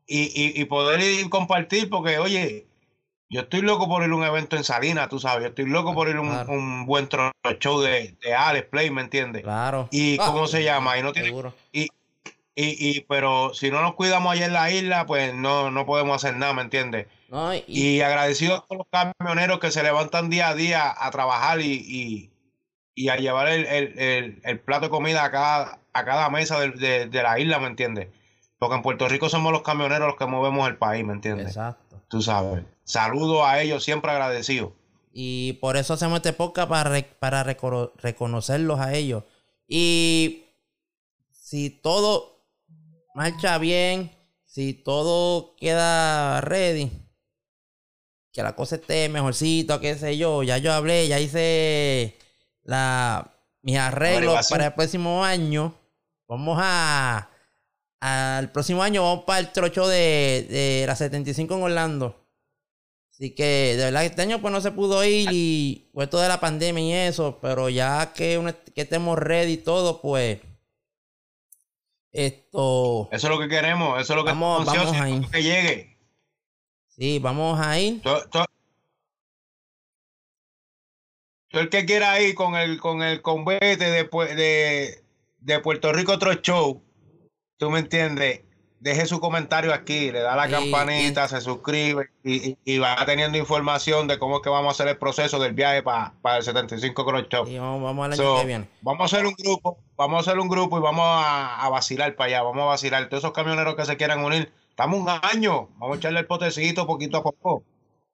[0.06, 2.66] y, y, y poder ir compartir, porque oye,
[3.30, 5.94] yo estoy loco por ir a un evento en Salina, tú sabes, yo estoy loco
[5.94, 6.52] por ir a un, Claro.
[6.52, 7.08] un buen
[7.58, 9.42] show de, de Alex Play, ¿me entiendes?
[9.42, 9.88] claro.
[9.90, 10.98] ¿Y Ah, cómo se llama?
[10.98, 11.54] Y no tiene, Seguro.
[11.72, 11.88] y,
[12.54, 16.16] y, y, pero si no nos cuidamos allá en la isla, pues no, no podemos
[16.16, 17.06] hacer nada, ¿me entiendes?
[17.28, 18.86] No, y, Y agradecido a todos los
[19.18, 22.30] camioneros que se levantan día a día a trabajar y, y,
[22.94, 26.58] y a llevar el, el, el, el plato de comida a cada, a cada mesa
[26.60, 28.08] de, de- de la isla, ¿me entiendes?
[28.58, 31.48] Porque en Puerto Rico somos los camioneros los que movemos el país, ¿me entiendes?
[31.48, 32.02] exacto.
[32.08, 32.64] Tú sabes.
[32.88, 34.72] Saludos a ellos, siempre agradecidos.
[35.12, 39.24] Y por eso hacemos este podcast para, re- para recono- reconocerlos a ellos.
[39.66, 40.44] Y
[41.30, 42.46] si todo
[43.14, 44.10] marcha bien,
[44.46, 46.90] si todo queda ready,
[48.32, 52.16] que la cosa esté mejorcito, qué sé yo, ya yo hablé, ya hice
[52.62, 55.74] la, mis arreglos para el próximo año.
[56.26, 57.28] Vamos a.
[58.00, 62.27] Al próximo año vamos para el trocho de, de la 75 en Orlando.
[63.18, 66.38] Así que de verdad este año pues no se pudo ir y fue toda la
[66.38, 70.38] pandemia y eso, pero ya que, que estemos ready y todo, pues
[72.12, 75.20] esto Eso es lo que queremos, eso es lo que Vamos- vamos ansiosos, ahí.
[75.32, 75.98] que llegue.
[76.86, 78.00] sí, vamos a ir.
[78.02, 78.46] Todo, todo-
[81.50, 85.04] todo el que quiera ir con el con el convete de, de,
[85.38, 86.82] de Puerto Rico otro show,
[87.56, 88.42] tú me entiendes,
[88.80, 93.36] deje su comentario aquí, le da la Y- campanita, se suscribe y, y- va teniendo
[93.38, 97.04] información de cómo es que vamos a hacer el proceso del viaje para el 75
[97.04, 97.48] Cross Show.
[97.48, 98.68] Y vamos, vamos al año So, que viene.
[98.82, 102.14] vamos a hacer un grupo, vamos a hacer un grupo y vamos a, a vacilar
[102.14, 103.08] para allá, vamos a vacilar.
[103.08, 106.86] Todos esos camioneros que se quieran unir, estamos un año, vamos a echarle el potecito
[106.86, 107.64] poquito a poco.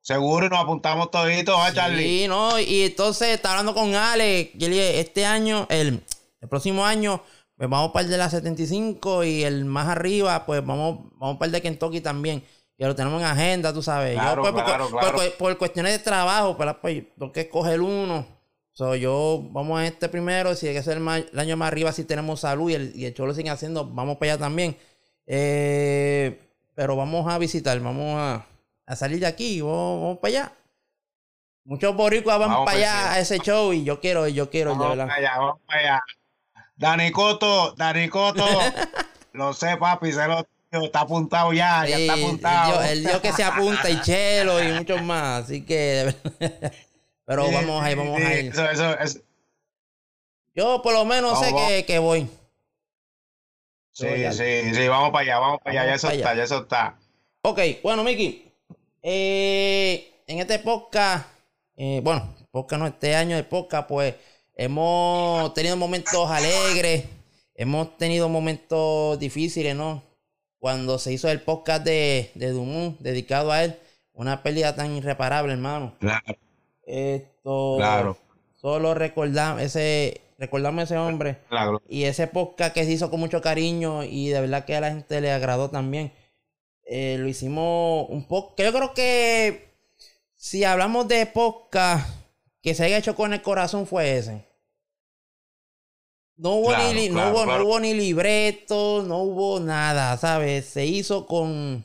[0.01, 2.03] Seguro y nos apuntamos toditos, ¿ah, Charlie?
[2.05, 6.05] Sí, no, y entonces está hablando con Ale, que él, este año, el,
[6.43, 7.23] el próximo año,
[7.57, 11.47] pues vamos para el de la 75 y el más arriba, pues vamos, vamos para
[11.47, 12.43] el de Kentucky también.
[12.77, 14.15] Que lo tenemos en agenda, tú sabes.
[14.15, 15.17] Claro, yo, pues, por- claro, por, claro.
[15.17, 18.27] por- por cuestiones de trabajo, pues, pues tengo que escoger uno.
[18.73, 21.69] So, yo vamos a este primero, si hay que ser el, más- el año más
[21.69, 24.41] arriba, si tenemos salud y el, y el show lo sigue haciendo, vamos para allá
[24.41, 24.77] también.
[25.27, 26.41] Eh,
[26.75, 28.45] pero vamos a visitar, vamos a,
[28.87, 30.53] a salir de aquí, vamos, vamos para allá.
[31.67, 34.77] Muchos boricuas van Vamos para allá a ese show y yo quiero, yo quiero, de
[34.79, 35.07] Vamos verdad.
[35.07, 36.03] para allá, vamos para allá.
[36.77, 38.47] Dani Coto, Dani Coto,
[39.33, 40.47] lo sé, papi, se lo
[40.87, 42.83] está apuntado ya, ya está apuntado.
[42.83, 45.45] El Dios que se apunta y Chelo y muchos más.
[45.45, 46.15] Así que,
[47.25, 48.53] pero vamos a ir, sí, vamos sí, a ir.
[48.53, 49.21] Eso, eso, eso.
[50.55, 51.69] Yo por lo menos Vamos, sé vamos.
[51.69, 52.29] que, que voy.
[53.93, 56.99] Sí, sí, sí, vamos para allá, vamos para allá, ya eso está, ya eso está.
[57.43, 58.51] Ok, bueno, Miki,
[59.03, 61.29] eh, en este podcast,
[61.77, 64.15] eh, bueno, podcast no, este año de podcast, pues
[64.55, 67.05] hemos tenido momentos alegres,
[67.55, 70.03] hemos tenido momentos difíciles, ¿no?
[70.59, 73.79] Cuando se hizo el podcast de, de Dumont, dedicado a él,
[74.15, 75.95] una pérdida tan irreparable, hermano.
[75.99, 76.37] Claro.
[76.87, 77.75] Esto.
[77.77, 78.17] Claro.
[78.55, 81.39] Solo recordamos ese, recordamos ese hombre.
[81.49, 81.83] Claro.
[81.89, 84.91] Y ese podcast que se hizo con mucho cariño y de verdad que a la
[84.91, 86.13] gente le agradó también.
[86.87, 88.55] Eh, lo hicimos un poco.
[88.63, 89.69] Yo creo que
[90.35, 92.24] si hablamos de podcast
[92.65, 94.49] que se haya hecho con el corazón fue ese.
[96.37, 100.65] No hubo, Claro, ni, no claro, no hubo ni libreto, no hubo nada, ¿sabes?
[100.65, 101.85] Se hizo con,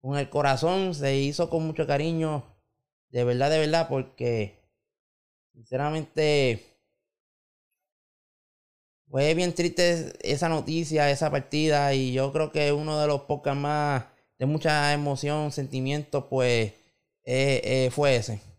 [0.00, 2.42] con el corazón, se hizo con mucho cariño.
[3.10, 4.58] De verdad, de verdad, porque
[5.52, 6.64] sinceramente
[9.10, 13.60] fue bien triste esa noticia, esa partida, y yo creo que uno de los podcasts
[13.60, 14.04] más
[14.38, 16.72] de mucha emoción, sentimiento, pues
[17.24, 18.51] eh, eh, fue ese.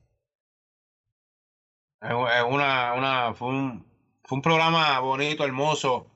[2.04, 3.86] Es una, una, fue un,
[4.26, 6.08] fue un programa bonito, hermoso,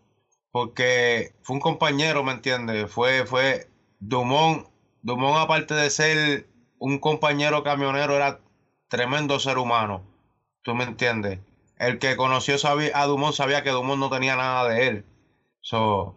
[0.52, 2.92] porque fue un compañero, ¿me entiendes?
[2.92, 3.70] Fue, fue
[4.00, 4.68] Dumont,
[5.02, 8.42] Dumont aparte de ser un compañero camionero, era
[8.90, 10.04] tremendo ser humano,
[10.62, 11.40] ¿tú me entiendes?
[11.78, 12.56] El que conoció
[12.94, 15.06] a Dumont sabía que Dumont no tenía nada de él.
[15.62, 16.16] So,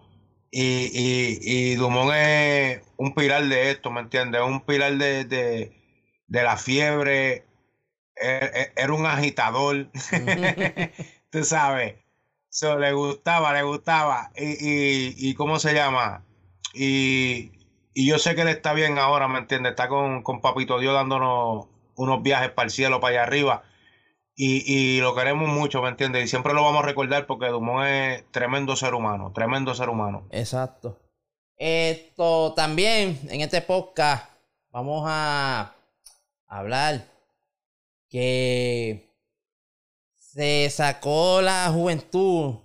[0.51, 4.43] y, y, y Dumont es un pilar de esto, ¿me entiendes?
[4.43, 5.73] Un pilar de, de,
[6.27, 7.45] de la fiebre,
[8.21, 9.89] era un agitador,
[11.31, 11.97] tú sabes.
[12.49, 14.33] So, le gustaba, le gustaba.
[14.37, 16.25] Y, y, y ¿cómo se llama?
[16.75, 17.53] Y,
[17.95, 19.71] y yo sé que él está bien ahora, ¿me entiendes?
[19.71, 23.63] Está con, con Papito Dios dándonos unos viajes para el cielo, para allá arriba.
[24.35, 26.25] Y, y lo queremos mucho, ¿me entiendes?
[26.25, 30.27] Y siempre lo vamos a recordar porque Dumont es tremendo ser humano, tremendo ser humano.
[30.31, 30.99] Exacto.
[31.57, 34.31] Esto también en este podcast
[34.71, 35.75] vamos a
[36.49, 37.05] hablar
[38.11, 39.09] que
[40.19, 42.57] se sacó la juventud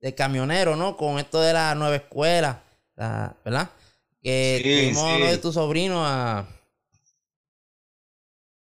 [0.00, 0.96] de camionero, ¿no?
[0.96, 2.62] Con esto de la nueva escuela,
[2.96, 3.68] la- ¿verdad?
[4.22, 5.16] Que Sí, tuvimos sí.
[5.16, 6.46] uno de tus sobrinos a,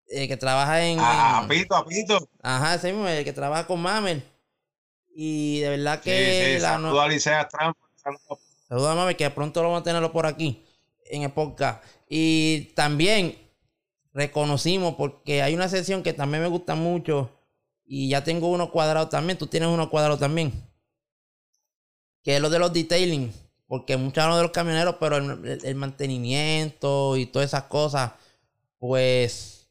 [0.07, 2.27] eh, que trabaja en, A, a en- Pito, a Pito.
[2.41, 4.23] ajá, ese mismo, el que trabaja con Mamel.
[5.13, 7.75] Y de verdad que Sí, la, no- a Licea Trump.
[7.95, 10.65] saludo Saludos a Mami, que pronto lo vamos a tenerlo por aquí,
[11.07, 11.83] en el podcast.
[12.07, 13.37] Y también
[14.13, 17.31] reconocimos, porque hay una sección que también me gusta mucho,
[17.85, 20.51] y ya tengo uno cuadrado también, tú tienes uno cuadrado también,
[22.23, 23.33] que es lo de los detailing,
[23.67, 28.11] porque muchos hablan de los camioneros, pero el, mantenimiento y todas esas cosas,
[28.77, 29.61] pues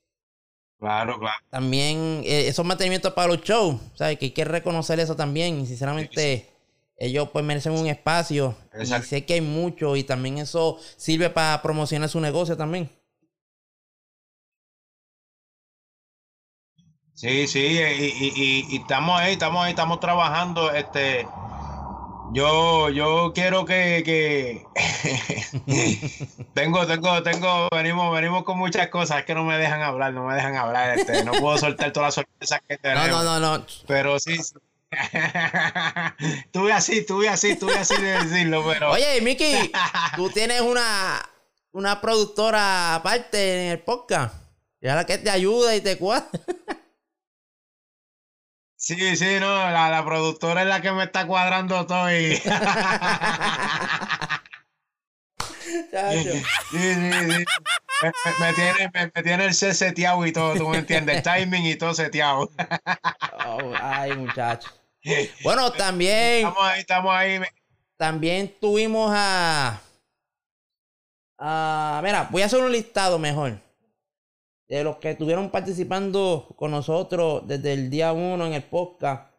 [0.79, 1.37] Claro, claro.
[1.51, 4.19] también eh, esos mantenimientos para los shows, ¿sabes?
[4.19, 5.61] Que hay que reconocer eso también.
[5.61, 6.49] Y sinceramente,
[6.97, 8.57] ellos pues merecen un espacio.
[8.73, 9.05] Exacto.
[9.05, 12.89] Y sé que hay mucho y también eso sirve para promocionar su negocio también.
[17.21, 20.73] Sí, sí, y, y- y- estamos ahí, estamos ahí, estamos trabajando.
[20.73, 21.27] Este,
[22.33, 24.65] yo, yo quiero que, que
[26.55, 30.25] tengo, tengo, tengo, venimos, venimos con muchas cosas, es que no me dejan hablar, no
[30.25, 33.11] me dejan hablar, este, no puedo soltar todas las sorpresas que No, tenemos.
[33.25, 33.67] no, no, no.
[33.87, 34.55] Pero sí, sí.
[36.53, 39.71] Tuve así, tuve así, tuve así de decirlo, pero Oye, Miki,
[40.17, 41.21] tú tienes una,
[41.73, 44.35] una productora aparte en el podcast.
[44.81, 46.27] Ya la que te ayuda y te cuadra.
[48.81, 52.41] Sí, sí, no, la, la productora es la que me está cuadrando todo y
[55.93, 56.33] Chacho.
[56.33, 56.99] Sí, sí, sí.
[56.99, 57.45] Me, me-
[58.41, 61.67] me tiene, me, me tiene el set seteado y todo, tú me entiendes, el timing
[61.67, 62.51] y todo seteado.
[63.47, 64.71] Oh, ay, muchacho.
[65.43, 66.47] Bueno, también.
[66.47, 67.41] Estamos ahí, estamos ahí.
[67.97, 69.81] También tuvimos a.
[71.39, 73.59] a- mira, voy a hacer un listado mejor.
[74.71, 79.31] De los que estuvieron participando con nosotros desde el día uno en el podcast.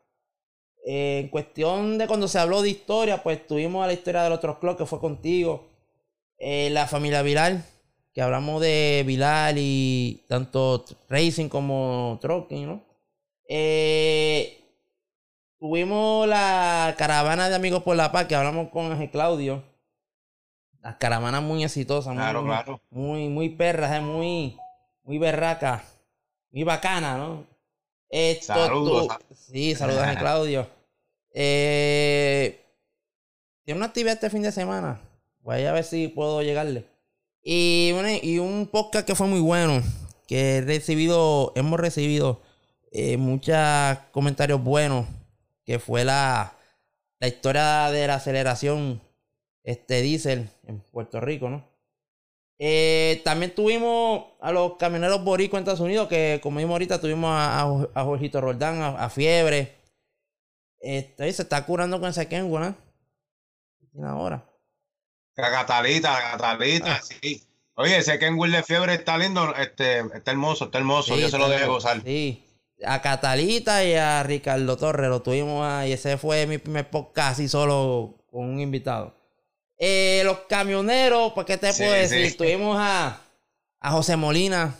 [0.85, 4.33] Eh, en cuestión de cuando se habló de historia, pues tuvimos a la historia del
[4.33, 5.67] otro club que fue contigo.
[6.37, 7.63] Eh, la familia Viral,
[8.13, 12.81] que hablamos de Viral y tanto Racing como Trucking, ¿no?
[13.47, 14.57] Eh,
[15.61, 19.61] Tuvimos la caravana de Amigos por la Paz, que hablamos con Ángel Claudio.
[20.81, 22.81] Las caravanas muy exitosas, Claro, muy, claro.
[22.89, 24.57] muy, muy perras, muy,
[25.03, 25.83] muy berracas,
[26.51, 27.45] muy bacana, ¿no?
[28.09, 29.07] Esto, Saludos.
[29.07, 30.67] tú- sí, saludos a Claudio.
[31.33, 32.59] Eh,
[33.63, 35.01] tiene una actividad este fin de semana.
[35.41, 36.85] Voy a ver si puedo llegarle.
[37.43, 39.81] Y, una- y un podcast que fue muy bueno.
[40.27, 42.41] Que he recibido, hemos recibido
[42.91, 43.57] eh, muchos
[44.11, 45.05] comentarios buenos.
[45.65, 46.53] Que fue la
[47.19, 48.99] la historia de la aceleración
[49.63, 51.63] este diésel en Puerto Rico, ¿no?
[52.63, 57.31] Eh, también tuvimos a los camioneros boricos en Estados Unidos, que como vimos ahorita, tuvimos
[57.31, 59.79] a, a, Jorgito Roldán, a, Fiebre.
[60.79, 62.75] Este, se está curando con ese Kenwo, ¿no?
[64.07, 64.45] Ahora.
[65.37, 67.01] La Catalita, la Catalita, ah.
[67.01, 67.41] sí.
[67.73, 71.49] Oye, ese Kenwood de Fiebre está lindo, este, está hermoso, está hermoso, yo se lo
[71.49, 72.03] dejo gozar.
[72.03, 72.45] Sí.
[72.85, 75.93] A Catalita y a Ricardo Torres lo tuvimos ahí.
[75.93, 79.19] Ese fue mi primer podcast casi solo con un invitado.
[79.83, 82.37] Eh, los camioneros, ¿para qué te puedo decir?
[82.37, 83.19] Tuvimos a,
[83.79, 84.75] a José Molina,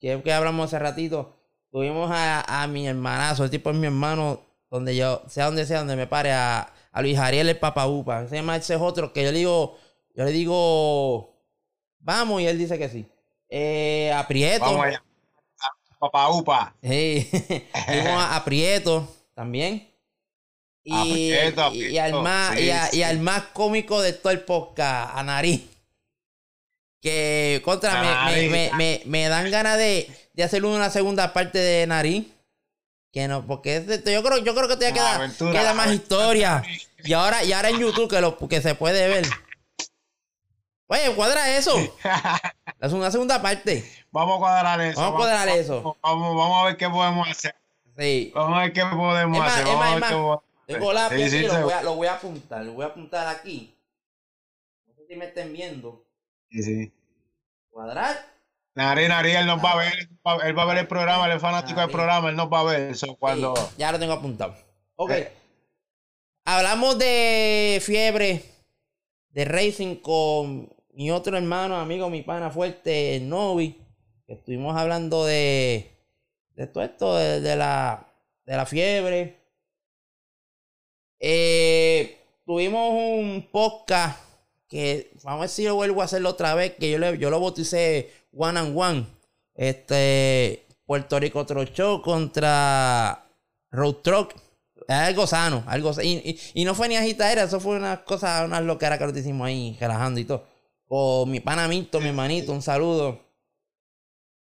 [0.00, 1.32] que, que hablamos hace ratito.
[1.70, 5.78] Tuvimos a, a, mi hermanazo, el tipo es mi hermano, donde yo, sea donde sea,
[5.78, 8.24] donde me pare, a, a Luis Ariel el Papaupa.
[8.24, 9.78] Ese, ese es otro que yo le digo,
[10.16, 11.36] yo le digo,
[12.00, 13.06] vamos, y él dice que sí.
[13.48, 14.64] Eh, a Prieto.
[14.64, 15.04] Vamos allá.
[16.00, 16.74] Papaupa.
[16.82, 17.30] Sí.
[17.86, 19.88] Tuvimos a Prieto también.
[20.84, 25.62] Y, y, al más, y, al más cómico de todo el podcast, a Nariz.
[27.00, 31.86] Que contra me, me, me, me, dan ganas de, de hacer una segunda parte de
[31.86, 32.26] Nariz.
[33.12, 36.62] Que no, porque yo creo, yo creo que todavía queda, queda más historia.
[37.04, 39.26] Y ahora, y ahora en YouTube que lo que se puede ver.
[40.86, 41.74] Oye, cuadra eso.
[42.80, 43.88] Es una segunda parte.
[44.10, 45.00] Vamos a cuadrar eso.
[45.00, 45.96] Vamos a cuadrar eso.
[46.02, 47.54] Vamos, vamos, a ver qué podemos hacer.
[47.96, 48.32] Sí.
[48.34, 49.64] Vamos a ver qué podemos hacer.
[49.64, 52.64] Vamos a ver qué tengo lápiz sí, lo, voy a, lo, voy a, apuntar.
[52.64, 53.74] Lo voy a apuntar aquí.
[54.86, 56.06] No sé si me estén viendo.
[56.50, 56.92] Sí, sí.
[57.70, 58.16] Cuadrar.
[58.74, 59.92] Nari, Nari, él nos va a ver.
[60.44, 62.64] Él va a ver el programa, él es fanático del programa, él nos va a
[62.64, 62.90] ver.
[62.90, 63.54] Eso cuando...
[63.76, 64.54] ya lo tengo apuntado.
[64.96, 65.10] Ok.
[65.10, 65.32] Eh.
[66.44, 68.44] Hablamos de fiebre,
[69.30, 73.78] de racing con mi otro hermano, amigo, mi pana fuerte, el Novi.
[74.26, 75.92] Que estuvimos hablando de,
[76.54, 78.06] de todo esto, de, la,
[78.44, 79.41] de la fiebre
[81.24, 84.18] eh, tuvimos un podcast
[84.68, 87.30] que vamos a ver si lo vuelvo a hacerlo otra vez, que yo, le, yo
[87.30, 89.06] lo bauticé One and One.
[89.54, 93.24] Este, Puerto Rico Trocho contra
[93.70, 94.34] Road Truck.
[94.88, 98.98] Algo sano, algo y, y, no fue ni agitadera, eso fue una cosa, una loquera
[98.98, 100.44] que lo hicimos ahí, relajando y todo.
[100.88, 103.20] Con mi pana mi hermanito, un saludo.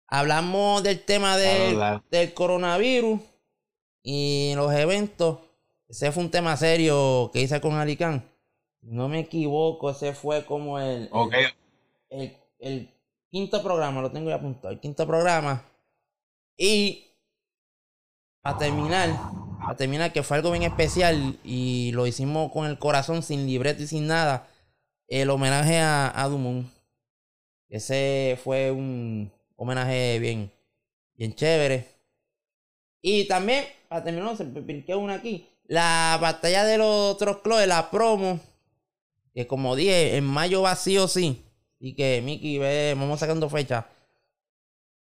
[0.07, 3.19] Hablamos del tema del coronavirus
[4.01, 5.48] y los eventos.
[5.89, 8.23] Ese fue un tema serio que hice con Alicán.
[8.81, 11.09] No me equivoco, ese fue como el,
[12.59, 12.93] el,
[13.31, 15.65] quinto programa, lo tengo ya apuntado, el quinto programa.
[16.55, 17.07] Y
[18.41, 19.09] para terminar,
[19.59, 23.81] para terminar, que fue algo bien especial y lo hicimos con el corazón, sin libreto
[23.81, 24.47] y sin nada,
[25.07, 26.67] el homenaje a, a Dumont.
[27.67, 30.51] Ese fue un homenaje bien,
[31.15, 31.87] bien chévere.
[33.01, 35.49] Y también, para terminar, se me una aquí.
[35.69, 38.39] La batalla de los otros clubes, la promo,
[39.35, 41.45] que como dije, en mayo va sí o sí.
[41.79, 43.85] Y que Mickey, ve, vamos sacando fecha.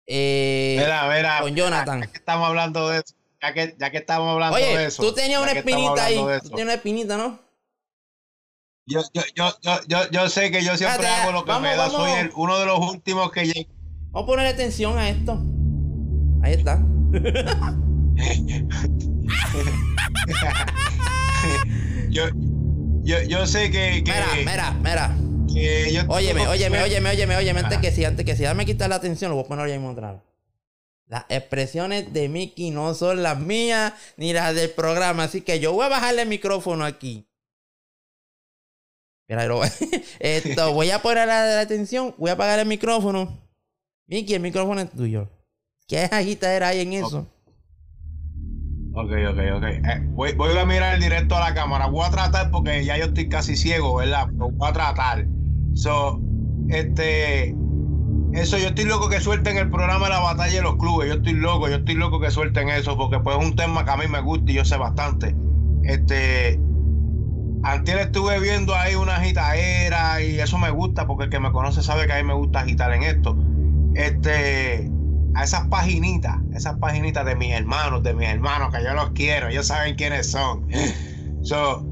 [0.08, 2.00] Eh, mira, con Jonathan.
[2.00, 3.14] Ya que estamos hablando de eso.
[3.40, 5.04] Ya que, ya que estamos hablando de eso.
[5.04, 6.16] Tú tenías una espinita ahí.
[6.16, 7.38] Tú tenías una espinita, ¿no?
[8.86, 9.52] Yo, yo, yo,
[9.86, 11.90] yo, yo, sé que yo siempre hago lo que me da.
[11.90, 13.70] Soy el, uno de los últimos que llega.
[14.10, 15.40] Vamos a ponerle atención a esto.
[16.42, 16.82] Ahí está.
[22.10, 22.24] yo,
[23.02, 25.16] yo, yo sé que, que Mira, mira, mira.
[26.08, 28.42] óyeme, óyeme, óyeme, óyeme, óyeme, antes que sí, antes que sí.
[28.42, 30.22] Dame quitar la atención, lo voy a poner ya mismo otra vez.
[31.06, 35.72] Las expresiones de Mickey no son las mías ni las del programa, así que yo
[35.72, 37.28] voy a bajarle el micrófono aquí.
[39.28, 39.46] Mira,
[40.20, 43.40] esto, voy a poner la, la atención, voy a apagar el micrófono.
[44.06, 45.28] Mickey, el micrófono es tuyo.
[45.86, 47.26] ¿Qué agitadera hay en eso?
[48.98, 49.64] Ok, ok, ok.
[49.64, 51.86] Eh, voy, voy, a mirar directo a la cámara.
[51.86, 54.26] Voy a tratar porque ya yo estoy casi ciego, ¿verdad?
[54.30, 55.26] Pero voy a tratar.
[55.74, 56.18] So,
[56.70, 57.54] este.
[58.32, 61.08] Eso, yo estoy loco que suelten el programa de la batalla de los clubes.
[61.08, 63.90] Yo estoy loco, yo estoy loco que suelten eso porque pues es un tema que
[63.90, 65.36] a mí me gusta y yo sé bastante.
[65.84, 66.58] Este.
[67.64, 71.82] Antes estuve viendo ahí una agitadera y eso me gusta porque el que me conoce
[71.82, 73.36] sabe que a mí me gusta agitar en esto.
[73.94, 74.90] Este
[75.36, 79.48] a esas paginitas, esas paginitas de mis hermanos, de mis hermanos, que yo los quiero,
[79.48, 80.66] ellos saben quiénes son.
[81.42, 81.84] So,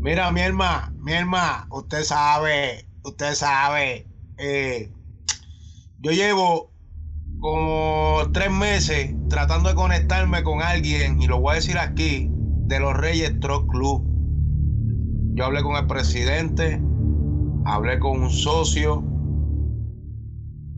[0.00, 4.90] mira, mi hermana, mi hermana, usted sabe, usted sabe, eh,
[5.98, 6.72] yo llevo
[7.38, 12.80] como tres meses tratando de conectarme con alguien, y lo voy a decir aquí, de
[12.80, 14.02] los Reyes Truck Club.
[15.34, 16.80] Yo hablé con el presidente,
[17.66, 19.04] hablé con un socio,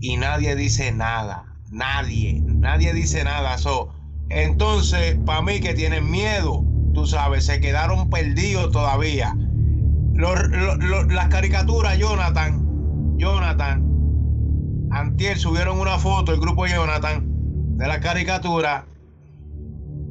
[0.01, 3.59] y nadie dice nada Nadie, nadie dice nada.
[3.59, 3.93] So,
[4.29, 6.64] entonces, para mí que tienen miedo,
[6.95, 9.37] tú sabes, se quedaron perdidos todavía.
[10.14, 13.83] las caricaturas, Jonathan, Jonathan,
[14.93, 17.25] Antier subieron una foto, el grupo Jonathan,
[17.77, 18.87] de la caricatura.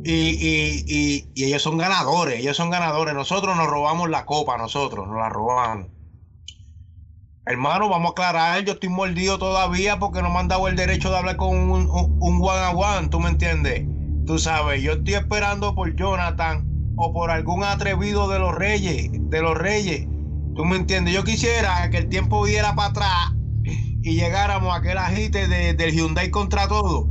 [0.03, 3.14] Y, ellos son ganadores, ellos son ganadores.
[3.14, 5.88] Nosotros nos robamos la copa, nosotros nos la robamos.
[7.45, 11.09] Hermano, vamos a aclarar, yo estoy mordido todavía porque no me han dado el derecho
[11.09, 13.85] de hablar con un, un, one a one, ¿tú me entiendes?
[14.25, 16.65] Tú sabes, yo estoy esperando por Jonathan
[16.95, 20.07] o por algún atrevido de los reyes, de los reyes.
[20.55, 21.13] ¿Tú me entiendes?
[21.13, 23.33] Yo quisiera que el tiempo diera para atrás
[23.65, 27.09] y llegáramos a aquel agite del Hyundai contra todo.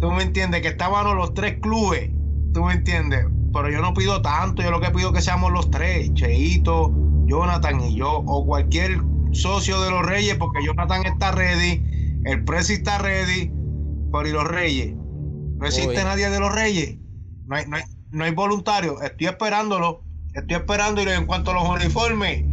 [0.00, 0.60] ¿Tú me entiendes?
[0.60, 2.10] Que estábamos los tres clubes.
[2.52, 3.26] ¿Tú me entiendes?
[3.52, 6.92] Pero yo no pido tanto, yo lo que pido es que seamos los tres, Cheito,
[7.26, 8.98] Jonathan y yo, o cualquier
[9.32, 11.82] socio de los Reyes, porque Jonathan está ready,
[12.24, 13.50] el Presi está ready,
[14.12, 14.94] pero ¿y los Reyes?
[14.94, 16.96] No existe nadie de los Reyes,
[17.46, 17.64] no hay,
[18.10, 20.04] no, hay, voluntario, estoy esperándolo,
[20.34, 22.44] estoy esperándolo en cuanto a los uniformes,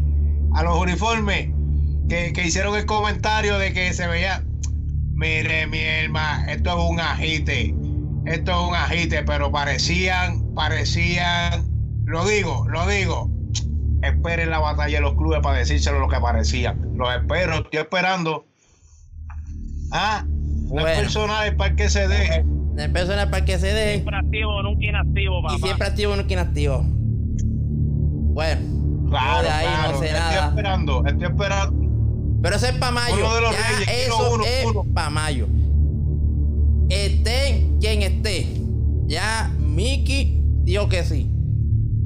[0.54, 1.50] a los uniformes
[2.10, 4.44] que, que hicieron el comentario de que se veía,
[5.14, 7.76] mire mi hermano, esto es un agite,
[8.26, 11.66] esto es un agite, pero parecían, parecían,
[12.06, 13.30] lo digo, lo digo,
[14.06, 16.76] esperen la batalla de los clubes para decírselo lo que parecía.
[16.96, 18.46] Los espero, estoy esperando.
[19.92, 22.44] Ah, no es personal para que se deje.
[22.44, 23.94] No es personal para que se deje.
[23.94, 25.56] Siempre activo, nunca inactivo, papá.
[25.56, 26.84] Y siempre activo, nunca inactivo.
[28.34, 32.42] Bueno, claro, de ahí no sé estoy esperando, estoy esperando.
[32.42, 33.16] Pero eso es para mayo.
[33.16, 35.48] Uno de los reyes, eso es para mayo.
[36.90, 38.48] Estén quien esté.
[39.08, 41.35] Ya Mickey dijo que sí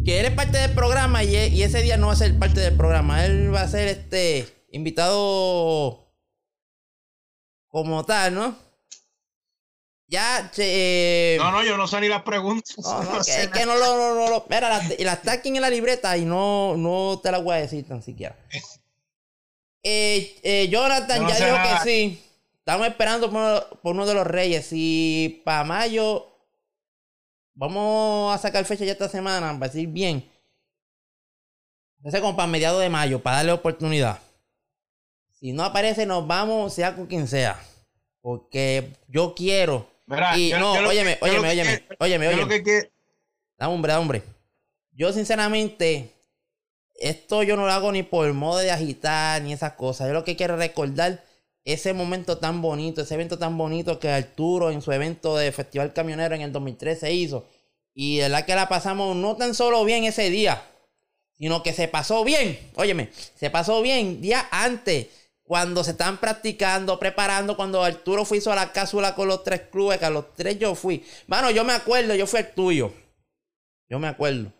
[0.09, 2.75] que él es parte del programa y, ese día no va a ser parte del
[2.75, 3.23] programa.
[3.25, 6.11] Él va a ser este invitado
[7.67, 8.55] como tal, ¿no?
[10.07, 12.75] Ya, eh, No, no, yo no sé ni las preguntas.
[13.27, 16.25] es que no lo, no, no, Mira, las la está aquí en la libreta y
[16.25, 18.35] no, no te la voy a decir tan siquiera.
[19.83, 22.23] Eh, eh, Jonathan ya dijo que sí.
[22.57, 24.69] Estamos esperando por, por, uno de los reyes.
[24.71, 26.28] Y para mayo
[27.59, 30.23] Vamos a sacar fecha ya esta semana para decir bien.
[32.01, 34.17] Ese como para mediados de mayo, para darle oportunidad.
[35.29, 37.61] Si no aparece, nos vamos, sea con quien sea.
[38.21, 39.89] Porque yo quiero.
[40.37, 42.91] y no, óyeme, óyeme, óyeme, óyeme, óyeme.
[43.57, 44.23] Dame hombre, dame hombre.
[44.93, 46.13] Yo sinceramente,
[46.95, 50.07] esto yo no lo hago ni por modo de agitar ni esas cosas.
[50.07, 51.25] Yo lo que quiero recordar
[51.65, 55.93] ese momento tan bonito, ese evento tan bonito que Arturo en su evento de Festival
[55.93, 57.45] Camionero en el 2013 hizo.
[57.93, 60.63] Y de la que la pasamos no tan solo bien ese día,
[61.37, 62.59] sino que se pasó bien.
[62.75, 65.07] Óyeme, se pasó bien día antes,
[65.49, 69.97] cuando se estaban practicando, preparando, cuando Arturo fue hizo la cápsula con los tres clubes,
[69.97, 71.03] que a los tres yo fui.
[71.25, 72.93] Bueno, yo me acuerdo, yo fui el tuyo.
[73.89, 74.53] Yo me acuerdo.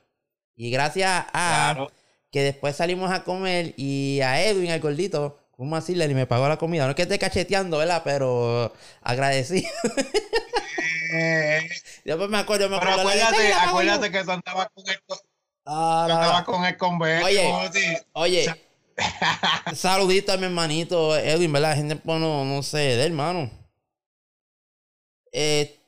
[0.55, 1.87] Y gracias a
[2.31, 6.13] que después salimos a comer y a Edwin, el gordito, ¿Cómo así, Lenny?
[6.13, 6.85] Me pagó la comida.
[6.85, 8.01] No es que esté cacheteando, ¿verdad?
[8.05, 9.67] Pero agradecí.
[12.05, 13.03] Yo pues me acuerdo, me acuerdo.
[13.03, 14.97] Pero acuérdate, acuérdate que tú andabas con el,
[15.65, 16.63] ah, con
[17.05, 17.23] el.
[17.23, 18.55] Oye, oye.
[19.75, 21.75] saludito a mi hermanito Edwin, ¿verdad?
[21.75, 23.51] Gente, bueno, no sé, de hermano.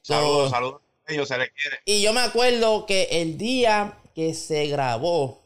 [0.02, 0.82] Saludos, saludos.
[1.08, 1.80] Ellos se les quiere.
[1.86, 5.40] Y yo me acuerdo que el día que se grabó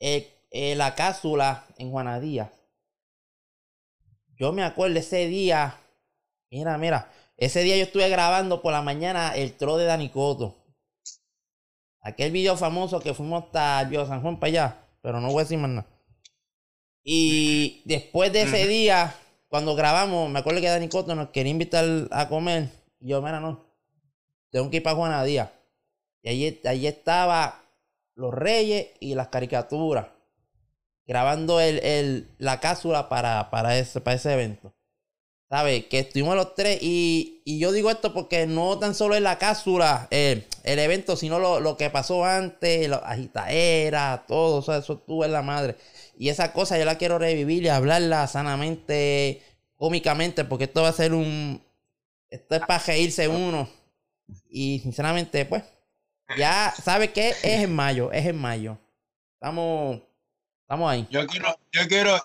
[0.00, 2.52] eh, eh, la cápsula en Juanadía
[4.40, 5.76] yo me acuerdo ese día.
[6.50, 7.12] Mira, mira.
[7.36, 10.56] Ese día yo estuve grabando por la mañana el tro de Danicoto.
[12.00, 14.78] Aquel video famoso que fuimos hasta Bio San Juan para allá.
[15.02, 15.86] Pero no voy a decir más nada.
[17.04, 19.14] Y después de ese día,
[19.48, 22.70] cuando grabamos, me acuerdo que Dani Coto nos quería invitar a comer.
[22.98, 23.62] Y yo, mira, no.
[24.50, 25.52] Tengo que ir para Juanadía.
[26.22, 27.62] Y allí, allí estaba
[28.14, 30.06] los reyes y las caricaturas
[31.10, 34.72] grabando el, la cápsula para, para, ese, para ese evento.
[35.48, 35.86] ¿Sabes?
[35.86, 40.06] Que estuvimos los tres y, yo digo esto porque no tan solo es la cápsula,
[40.12, 45.32] el evento, sino lo, que pasó antes, la agitaera, todo, o sea, eso estuvo en
[45.32, 45.74] la madre.
[46.16, 49.42] Y esa cosa yo la quiero revivir y hablarla sanamente,
[49.74, 51.60] cómicamente, porque esto va a ser un...
[52.28, 53.68] Esto es para reírse uno.
[54.48, 55.64] Y sinceramente, pues,
[56.38, 57.30] ya, ¿sabe qué?
[57.30, 58.78] Es en mayo, es en mayo.
[59.34, 60.02] Estamos
[60.70, 61.04] Estamos ahí.
[61.10, 62.16] Yo quiero, yo quiero,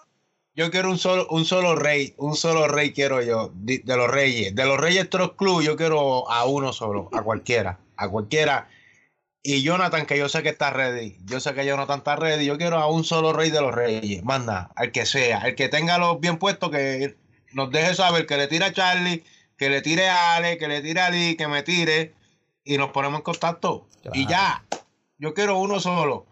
[0.53, 4.53] yo quiero un solo, un solo rey, un solo rey quiero yo, de, los reyes.
[4.53, 8.69] De los reyes Trost Club, yo quiero a uno solo, a cualquiera, a cualquiera.
[9.41, 12.59] Y Jonathan, que yo sé que está ready, yo sé que Jonathan está ready, yo
[12.59, 15.97] quiero a un solo rey de los reyes, manda, al que sea, el que tenga
[15.97, 17.15] los bien puestos, que
[17.53, 19.23] nos deje saber, que le tire a Charlie,
[19.57, 22.13] que le tire a Ale, que le tire a Lee, que me tire,
[22.63, 23.87] y nos ponemos en contacto.
[24.13, 24.63] Y ya,
[25.17, 26.27] Yo quiero uno solo.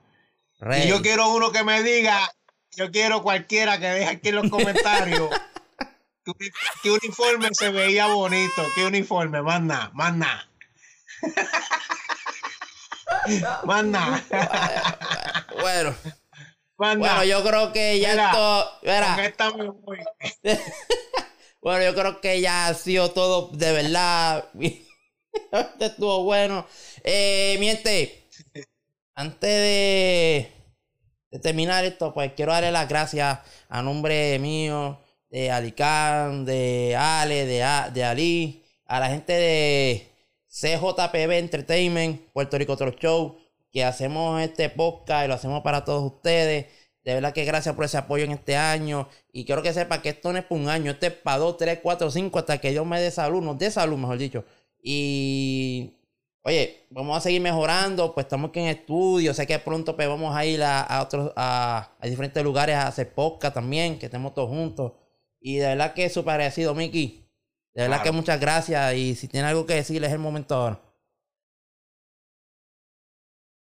[0.64, 0.86] Rey.
[0.86, 2.32] Y yo quiero uno que me diga,
[2.72, 5.30] yo quiero cualquiera que deje aquí en los comentarios
[6.26, 6.52] que, uni-
[6.82, 10.50] que uniforme se veía bonito, que uniforme, más nada, más nada.
[13.66, 14.22] Más nada,
[15.62, 15.96] Bueno,
[16.78, 18.72] más bueno, yo creo que ya Mira, esto.
[18.82, 20.00] mira, esta me voy.
[21.62, 24.50] Bueno, yo creo que ya ha sido todo de verdad.
[25.80, 26.68] Estuvo bueno.
[27.06, 28.23] Eh, miente,
[29.16, 30.52] antes de,
[31.42, 33.40] terminar esto, pues quiero darle las gracias
[33.70, 35.00] a nombre mío,
[35.30, 40.08] de Alicán, de Ale, de, A- de Ali, a la gente de
[40.50, 43.38] CJPB Entertainment, Puerto Rico Troll Show,
[43.72, 46.68] que hacemos este podcast y lo hacemos para todos ustedes.
[47.04, 49.10] De verdad que gracias por ese apoyo en este año.
[49.32, 51.58] Y quiero que sepa que esto no es para un año, este es para dos,
[51.58, 54.46] tres, cuatro, cinco, hasta que Dios me dé salud, nos dé salud, mejor dicho.
[54.82, 55.94] Y
[56.44, 60.36] oye, vamos a seguir mejorando, pues estamos aquí en estudio, sé que pronto pues vamos
[60.36, 64.34] a ir a, a otros, a, a diferentes lugares a hacer podcast también, que estemos
[64.34, 64.94] todos juntos.
[65.40, 67.28] Y de verdad que es súper agradecido, Mickey.
[67.74, 68.04] De verdad Claro.
[68.04, 68.94] que muchas gracias.
[68.96, 70.80] Y si tiene algo que decirle es el momento ahora.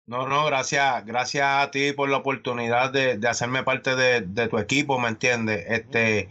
[0.07, 4.47] No, no, gracias, gracias a ti por la oportunidad de, de hacerme parte de, de
[4.49, 5.65] tu equipo, ¿me entiendes?
[5.69, 6.29] Este,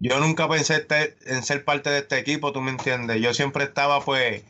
[0.00, 3.20] yo nunca pensé este- en ser parte de este equipo, ¿tú me entiendes?
[3.20, 4.42] Yo siempre estaba, pues,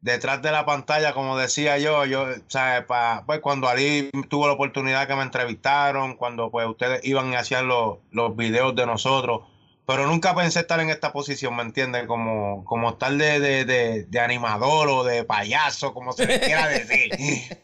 [0.00, 2.84] detrás de la pantalla, como decía yo, yo, ¿sabes?
[2.86, 7.36] Pa, pues cuando Ali tuvo la oportunidad que me entrevistaron, cuando pues ustedes iban y
[7.36, 9.42] hacían los, los videos de nosotros,
[9.86, 12.06] pero nunca pensé estar en esta posición, ¿me entiendes?
[12.06, 17.10] Como, como estar de, de, de, animador o de payaso, como se le quiera decir.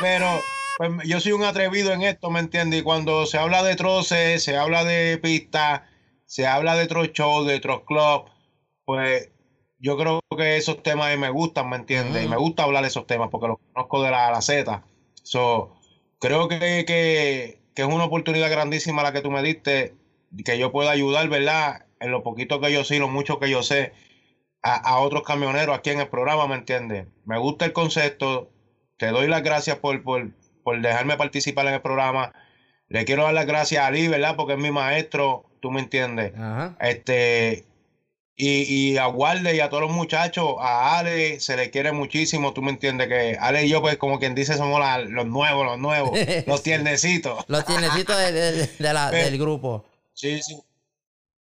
[0.00, 0.40] Pero
[0.78, 2.80] pues, yo soy un atrevido en esto, ¿me entiendes?
[2.80, 5.82] Y cuando se habla de troces, se habla de pistas,
[6.26, 8.30] se habla de show, de troll club,
[8.84, 9.30] pues
[9.84, 12.24] yo creo que esos temas me gustan, ¿me entiendes?
[12.24, 14.82] Y me gusta hablar de esos temas porque los conozco de la la Z.
[15.22, 15.76] So,
[16.18, 19.92] creo que, que, que es una oportunidad grandísima la que tú me diste,
[20.42, 21.84] que yo pueda ayudar, ¿verdad?
[22.00, 23.92] En lo poquito que yo sé lo mucho que yo sé,
[24.62, 27.06] a, a otros camioneros aquí en el programa, ¿me entiendes?
[27.26, 28.50] Me gusta el concepto,
[28.96, 30.30] te doy las gracias por, por,
[30.62, 32.32] por dejarme participar en el programa.
[32.88, 34.34] Le quiero dar las gracias a Ali, ¿verdad?
[34.34, 36.32] Porque es mi maestro, tú me entiendes.
[36.34, 36.74] Ajá.
[36.80, 37.66] Este,
[38.36, 38.62] y,
[38.92, 42.62] y a Walde y a todos los muchachos, a Ale se le quiere muchísimo, tú
[42.62, 45.78] me entiendes que Ale y yo, pues como quien dice, somos la- los nuevos, los
[45.78, 46.10] nuevos,
[46.46, 47.44] los tiernecitos.
[47.48, 49.24] Los tiernecitos de- de- de la- Ve.
[49.30, 49.84] del grupo.
[50.14, 50.56] Sí, sí.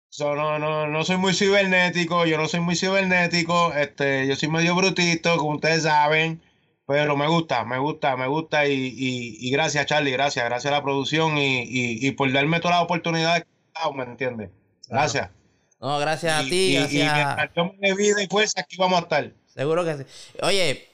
[0.08, 4.48] So, no, no, no soy muy cibernético, yo no soy muy cibernético, este, yo soy
[4.48, 6.40] medio brutito, como ustedes saben,
[6.86, 10.76] pero me gusta, me gusta, me gusta y, y, y gracias Charlie, gracias, gracias a
[10.76, 14.50] la producción y, y, y por darme todas las oportunidades que he dado, ¿me entiendes?
[14.88, 15.28] Gracias.
[15.80, 17.50] No, gracias a Y- ti, y, y gracias.
[17.80, 19.32] me dé vida y fuerza, aquí vamos a estar.
[19.46, 20.04] Seguro que sí.
[20.42, 20.86] Oye,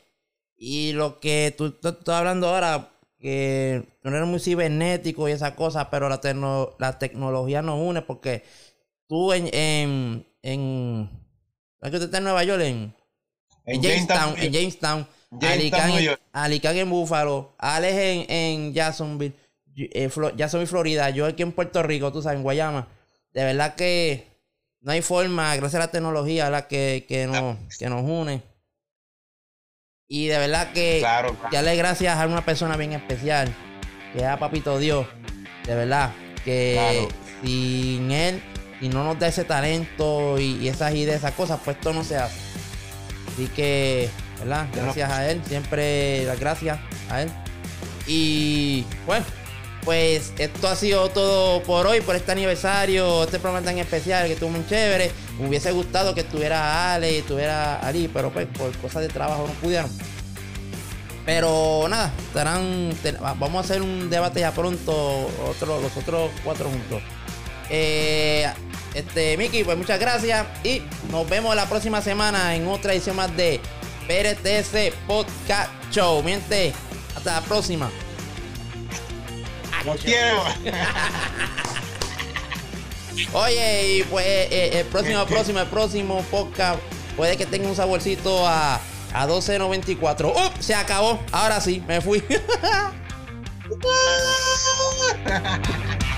[0.57, 5.53] y lo que tú, tú estás hablando ahora, que no eres muy cibernético y esas
[5.53, 8.43] cosas, pero la, tecno- la tecnología nos une porque
[9.07, 9.49] tú en...
[9.53, 11.11] en, en ¿no
[11.83, 12.63] es que usted está en Nueva York?
[12.63, 12.95] En,
[13.67, 15.09] en Jamestown, en Jamestown,
[15.41, 15.89] Jamestown,
[16.33, 19.35] Nueva en, en Buffalo, Alex en, en Jacksonville,
[19.77, 22.89] eh, Flo- Jacksonville, Florida, yo aquí en Puerto Rico, tú sabes, en Guayama.
[23.33, 24.32] De verdad que
[24.83, 26.67] no hay forma, gracias a la tecnología, ¿verdad?
[26.67, 28.43] Que, que, nos, que nos une.
[30.09, 31.49] Y de verdad que Claro, claro.
[31.55, 33.53] darle gracias a una persona bien especial,
[34.13, 35.07] que es a Papito Dios.
[35.67, 36.13] De verdad,
[36.45, 37.09] que Claro.
[37.43, 38.43] sin él,
[38.81, 42.05] si no nos da ese talento y, y esas ideas, esas cosas, pues esto no
[42.05, 42.37] se hace.
[43.33, 44.11] Así que,
[44.41, 44.67] ¿verdad?
[44.75, 46.79] Ya Gracias a él, siempre las gracias
[47.09, 47.31] a él.
[48.07, 49.25] Y bueno,
[49.85, 54.35] pues esto ha sido todo por hoy, por este aniversario, este programa tan especial que
[54.35, 55.11] estuvo muy chévere.
[55.39, 59.47] Me hubiese gustado que estuviera Ale y estuviera Ali, pero pues por cosas de trabajo
[59.47, 59.91] no pudieron.
[61.27, 62.93] Pero nada, estarán,
[63.39, 67.03] vamos a hacer un debate ya pronto, otro, los otros cuatro juntos.
[67.71, 68.49] Eh,
[68.95, 73.35] este, Miki, pues muchas gracias y nos vemos la próxima semana en otra edición más
[73.37, 73.61] de
[74.07, 76.23] PRTS Podcast Show.
[76.23, 76.73] Miente,
[77.17, 77.91] hasta la próxima.
[80.03, 80.43] Quiero.
[83.35, 86.81] Oye, y pues eh, el próximo, próximo, el próximo podcast
[87.17, 88.81] puede que tenga un saborcito a,
[89.13, 90.31] a 12.94.
[90.31, 90.53] ¡Up!
[90.61, 91.21] Se acabó.
[91.31, 92.25] Ahora sí, me fui.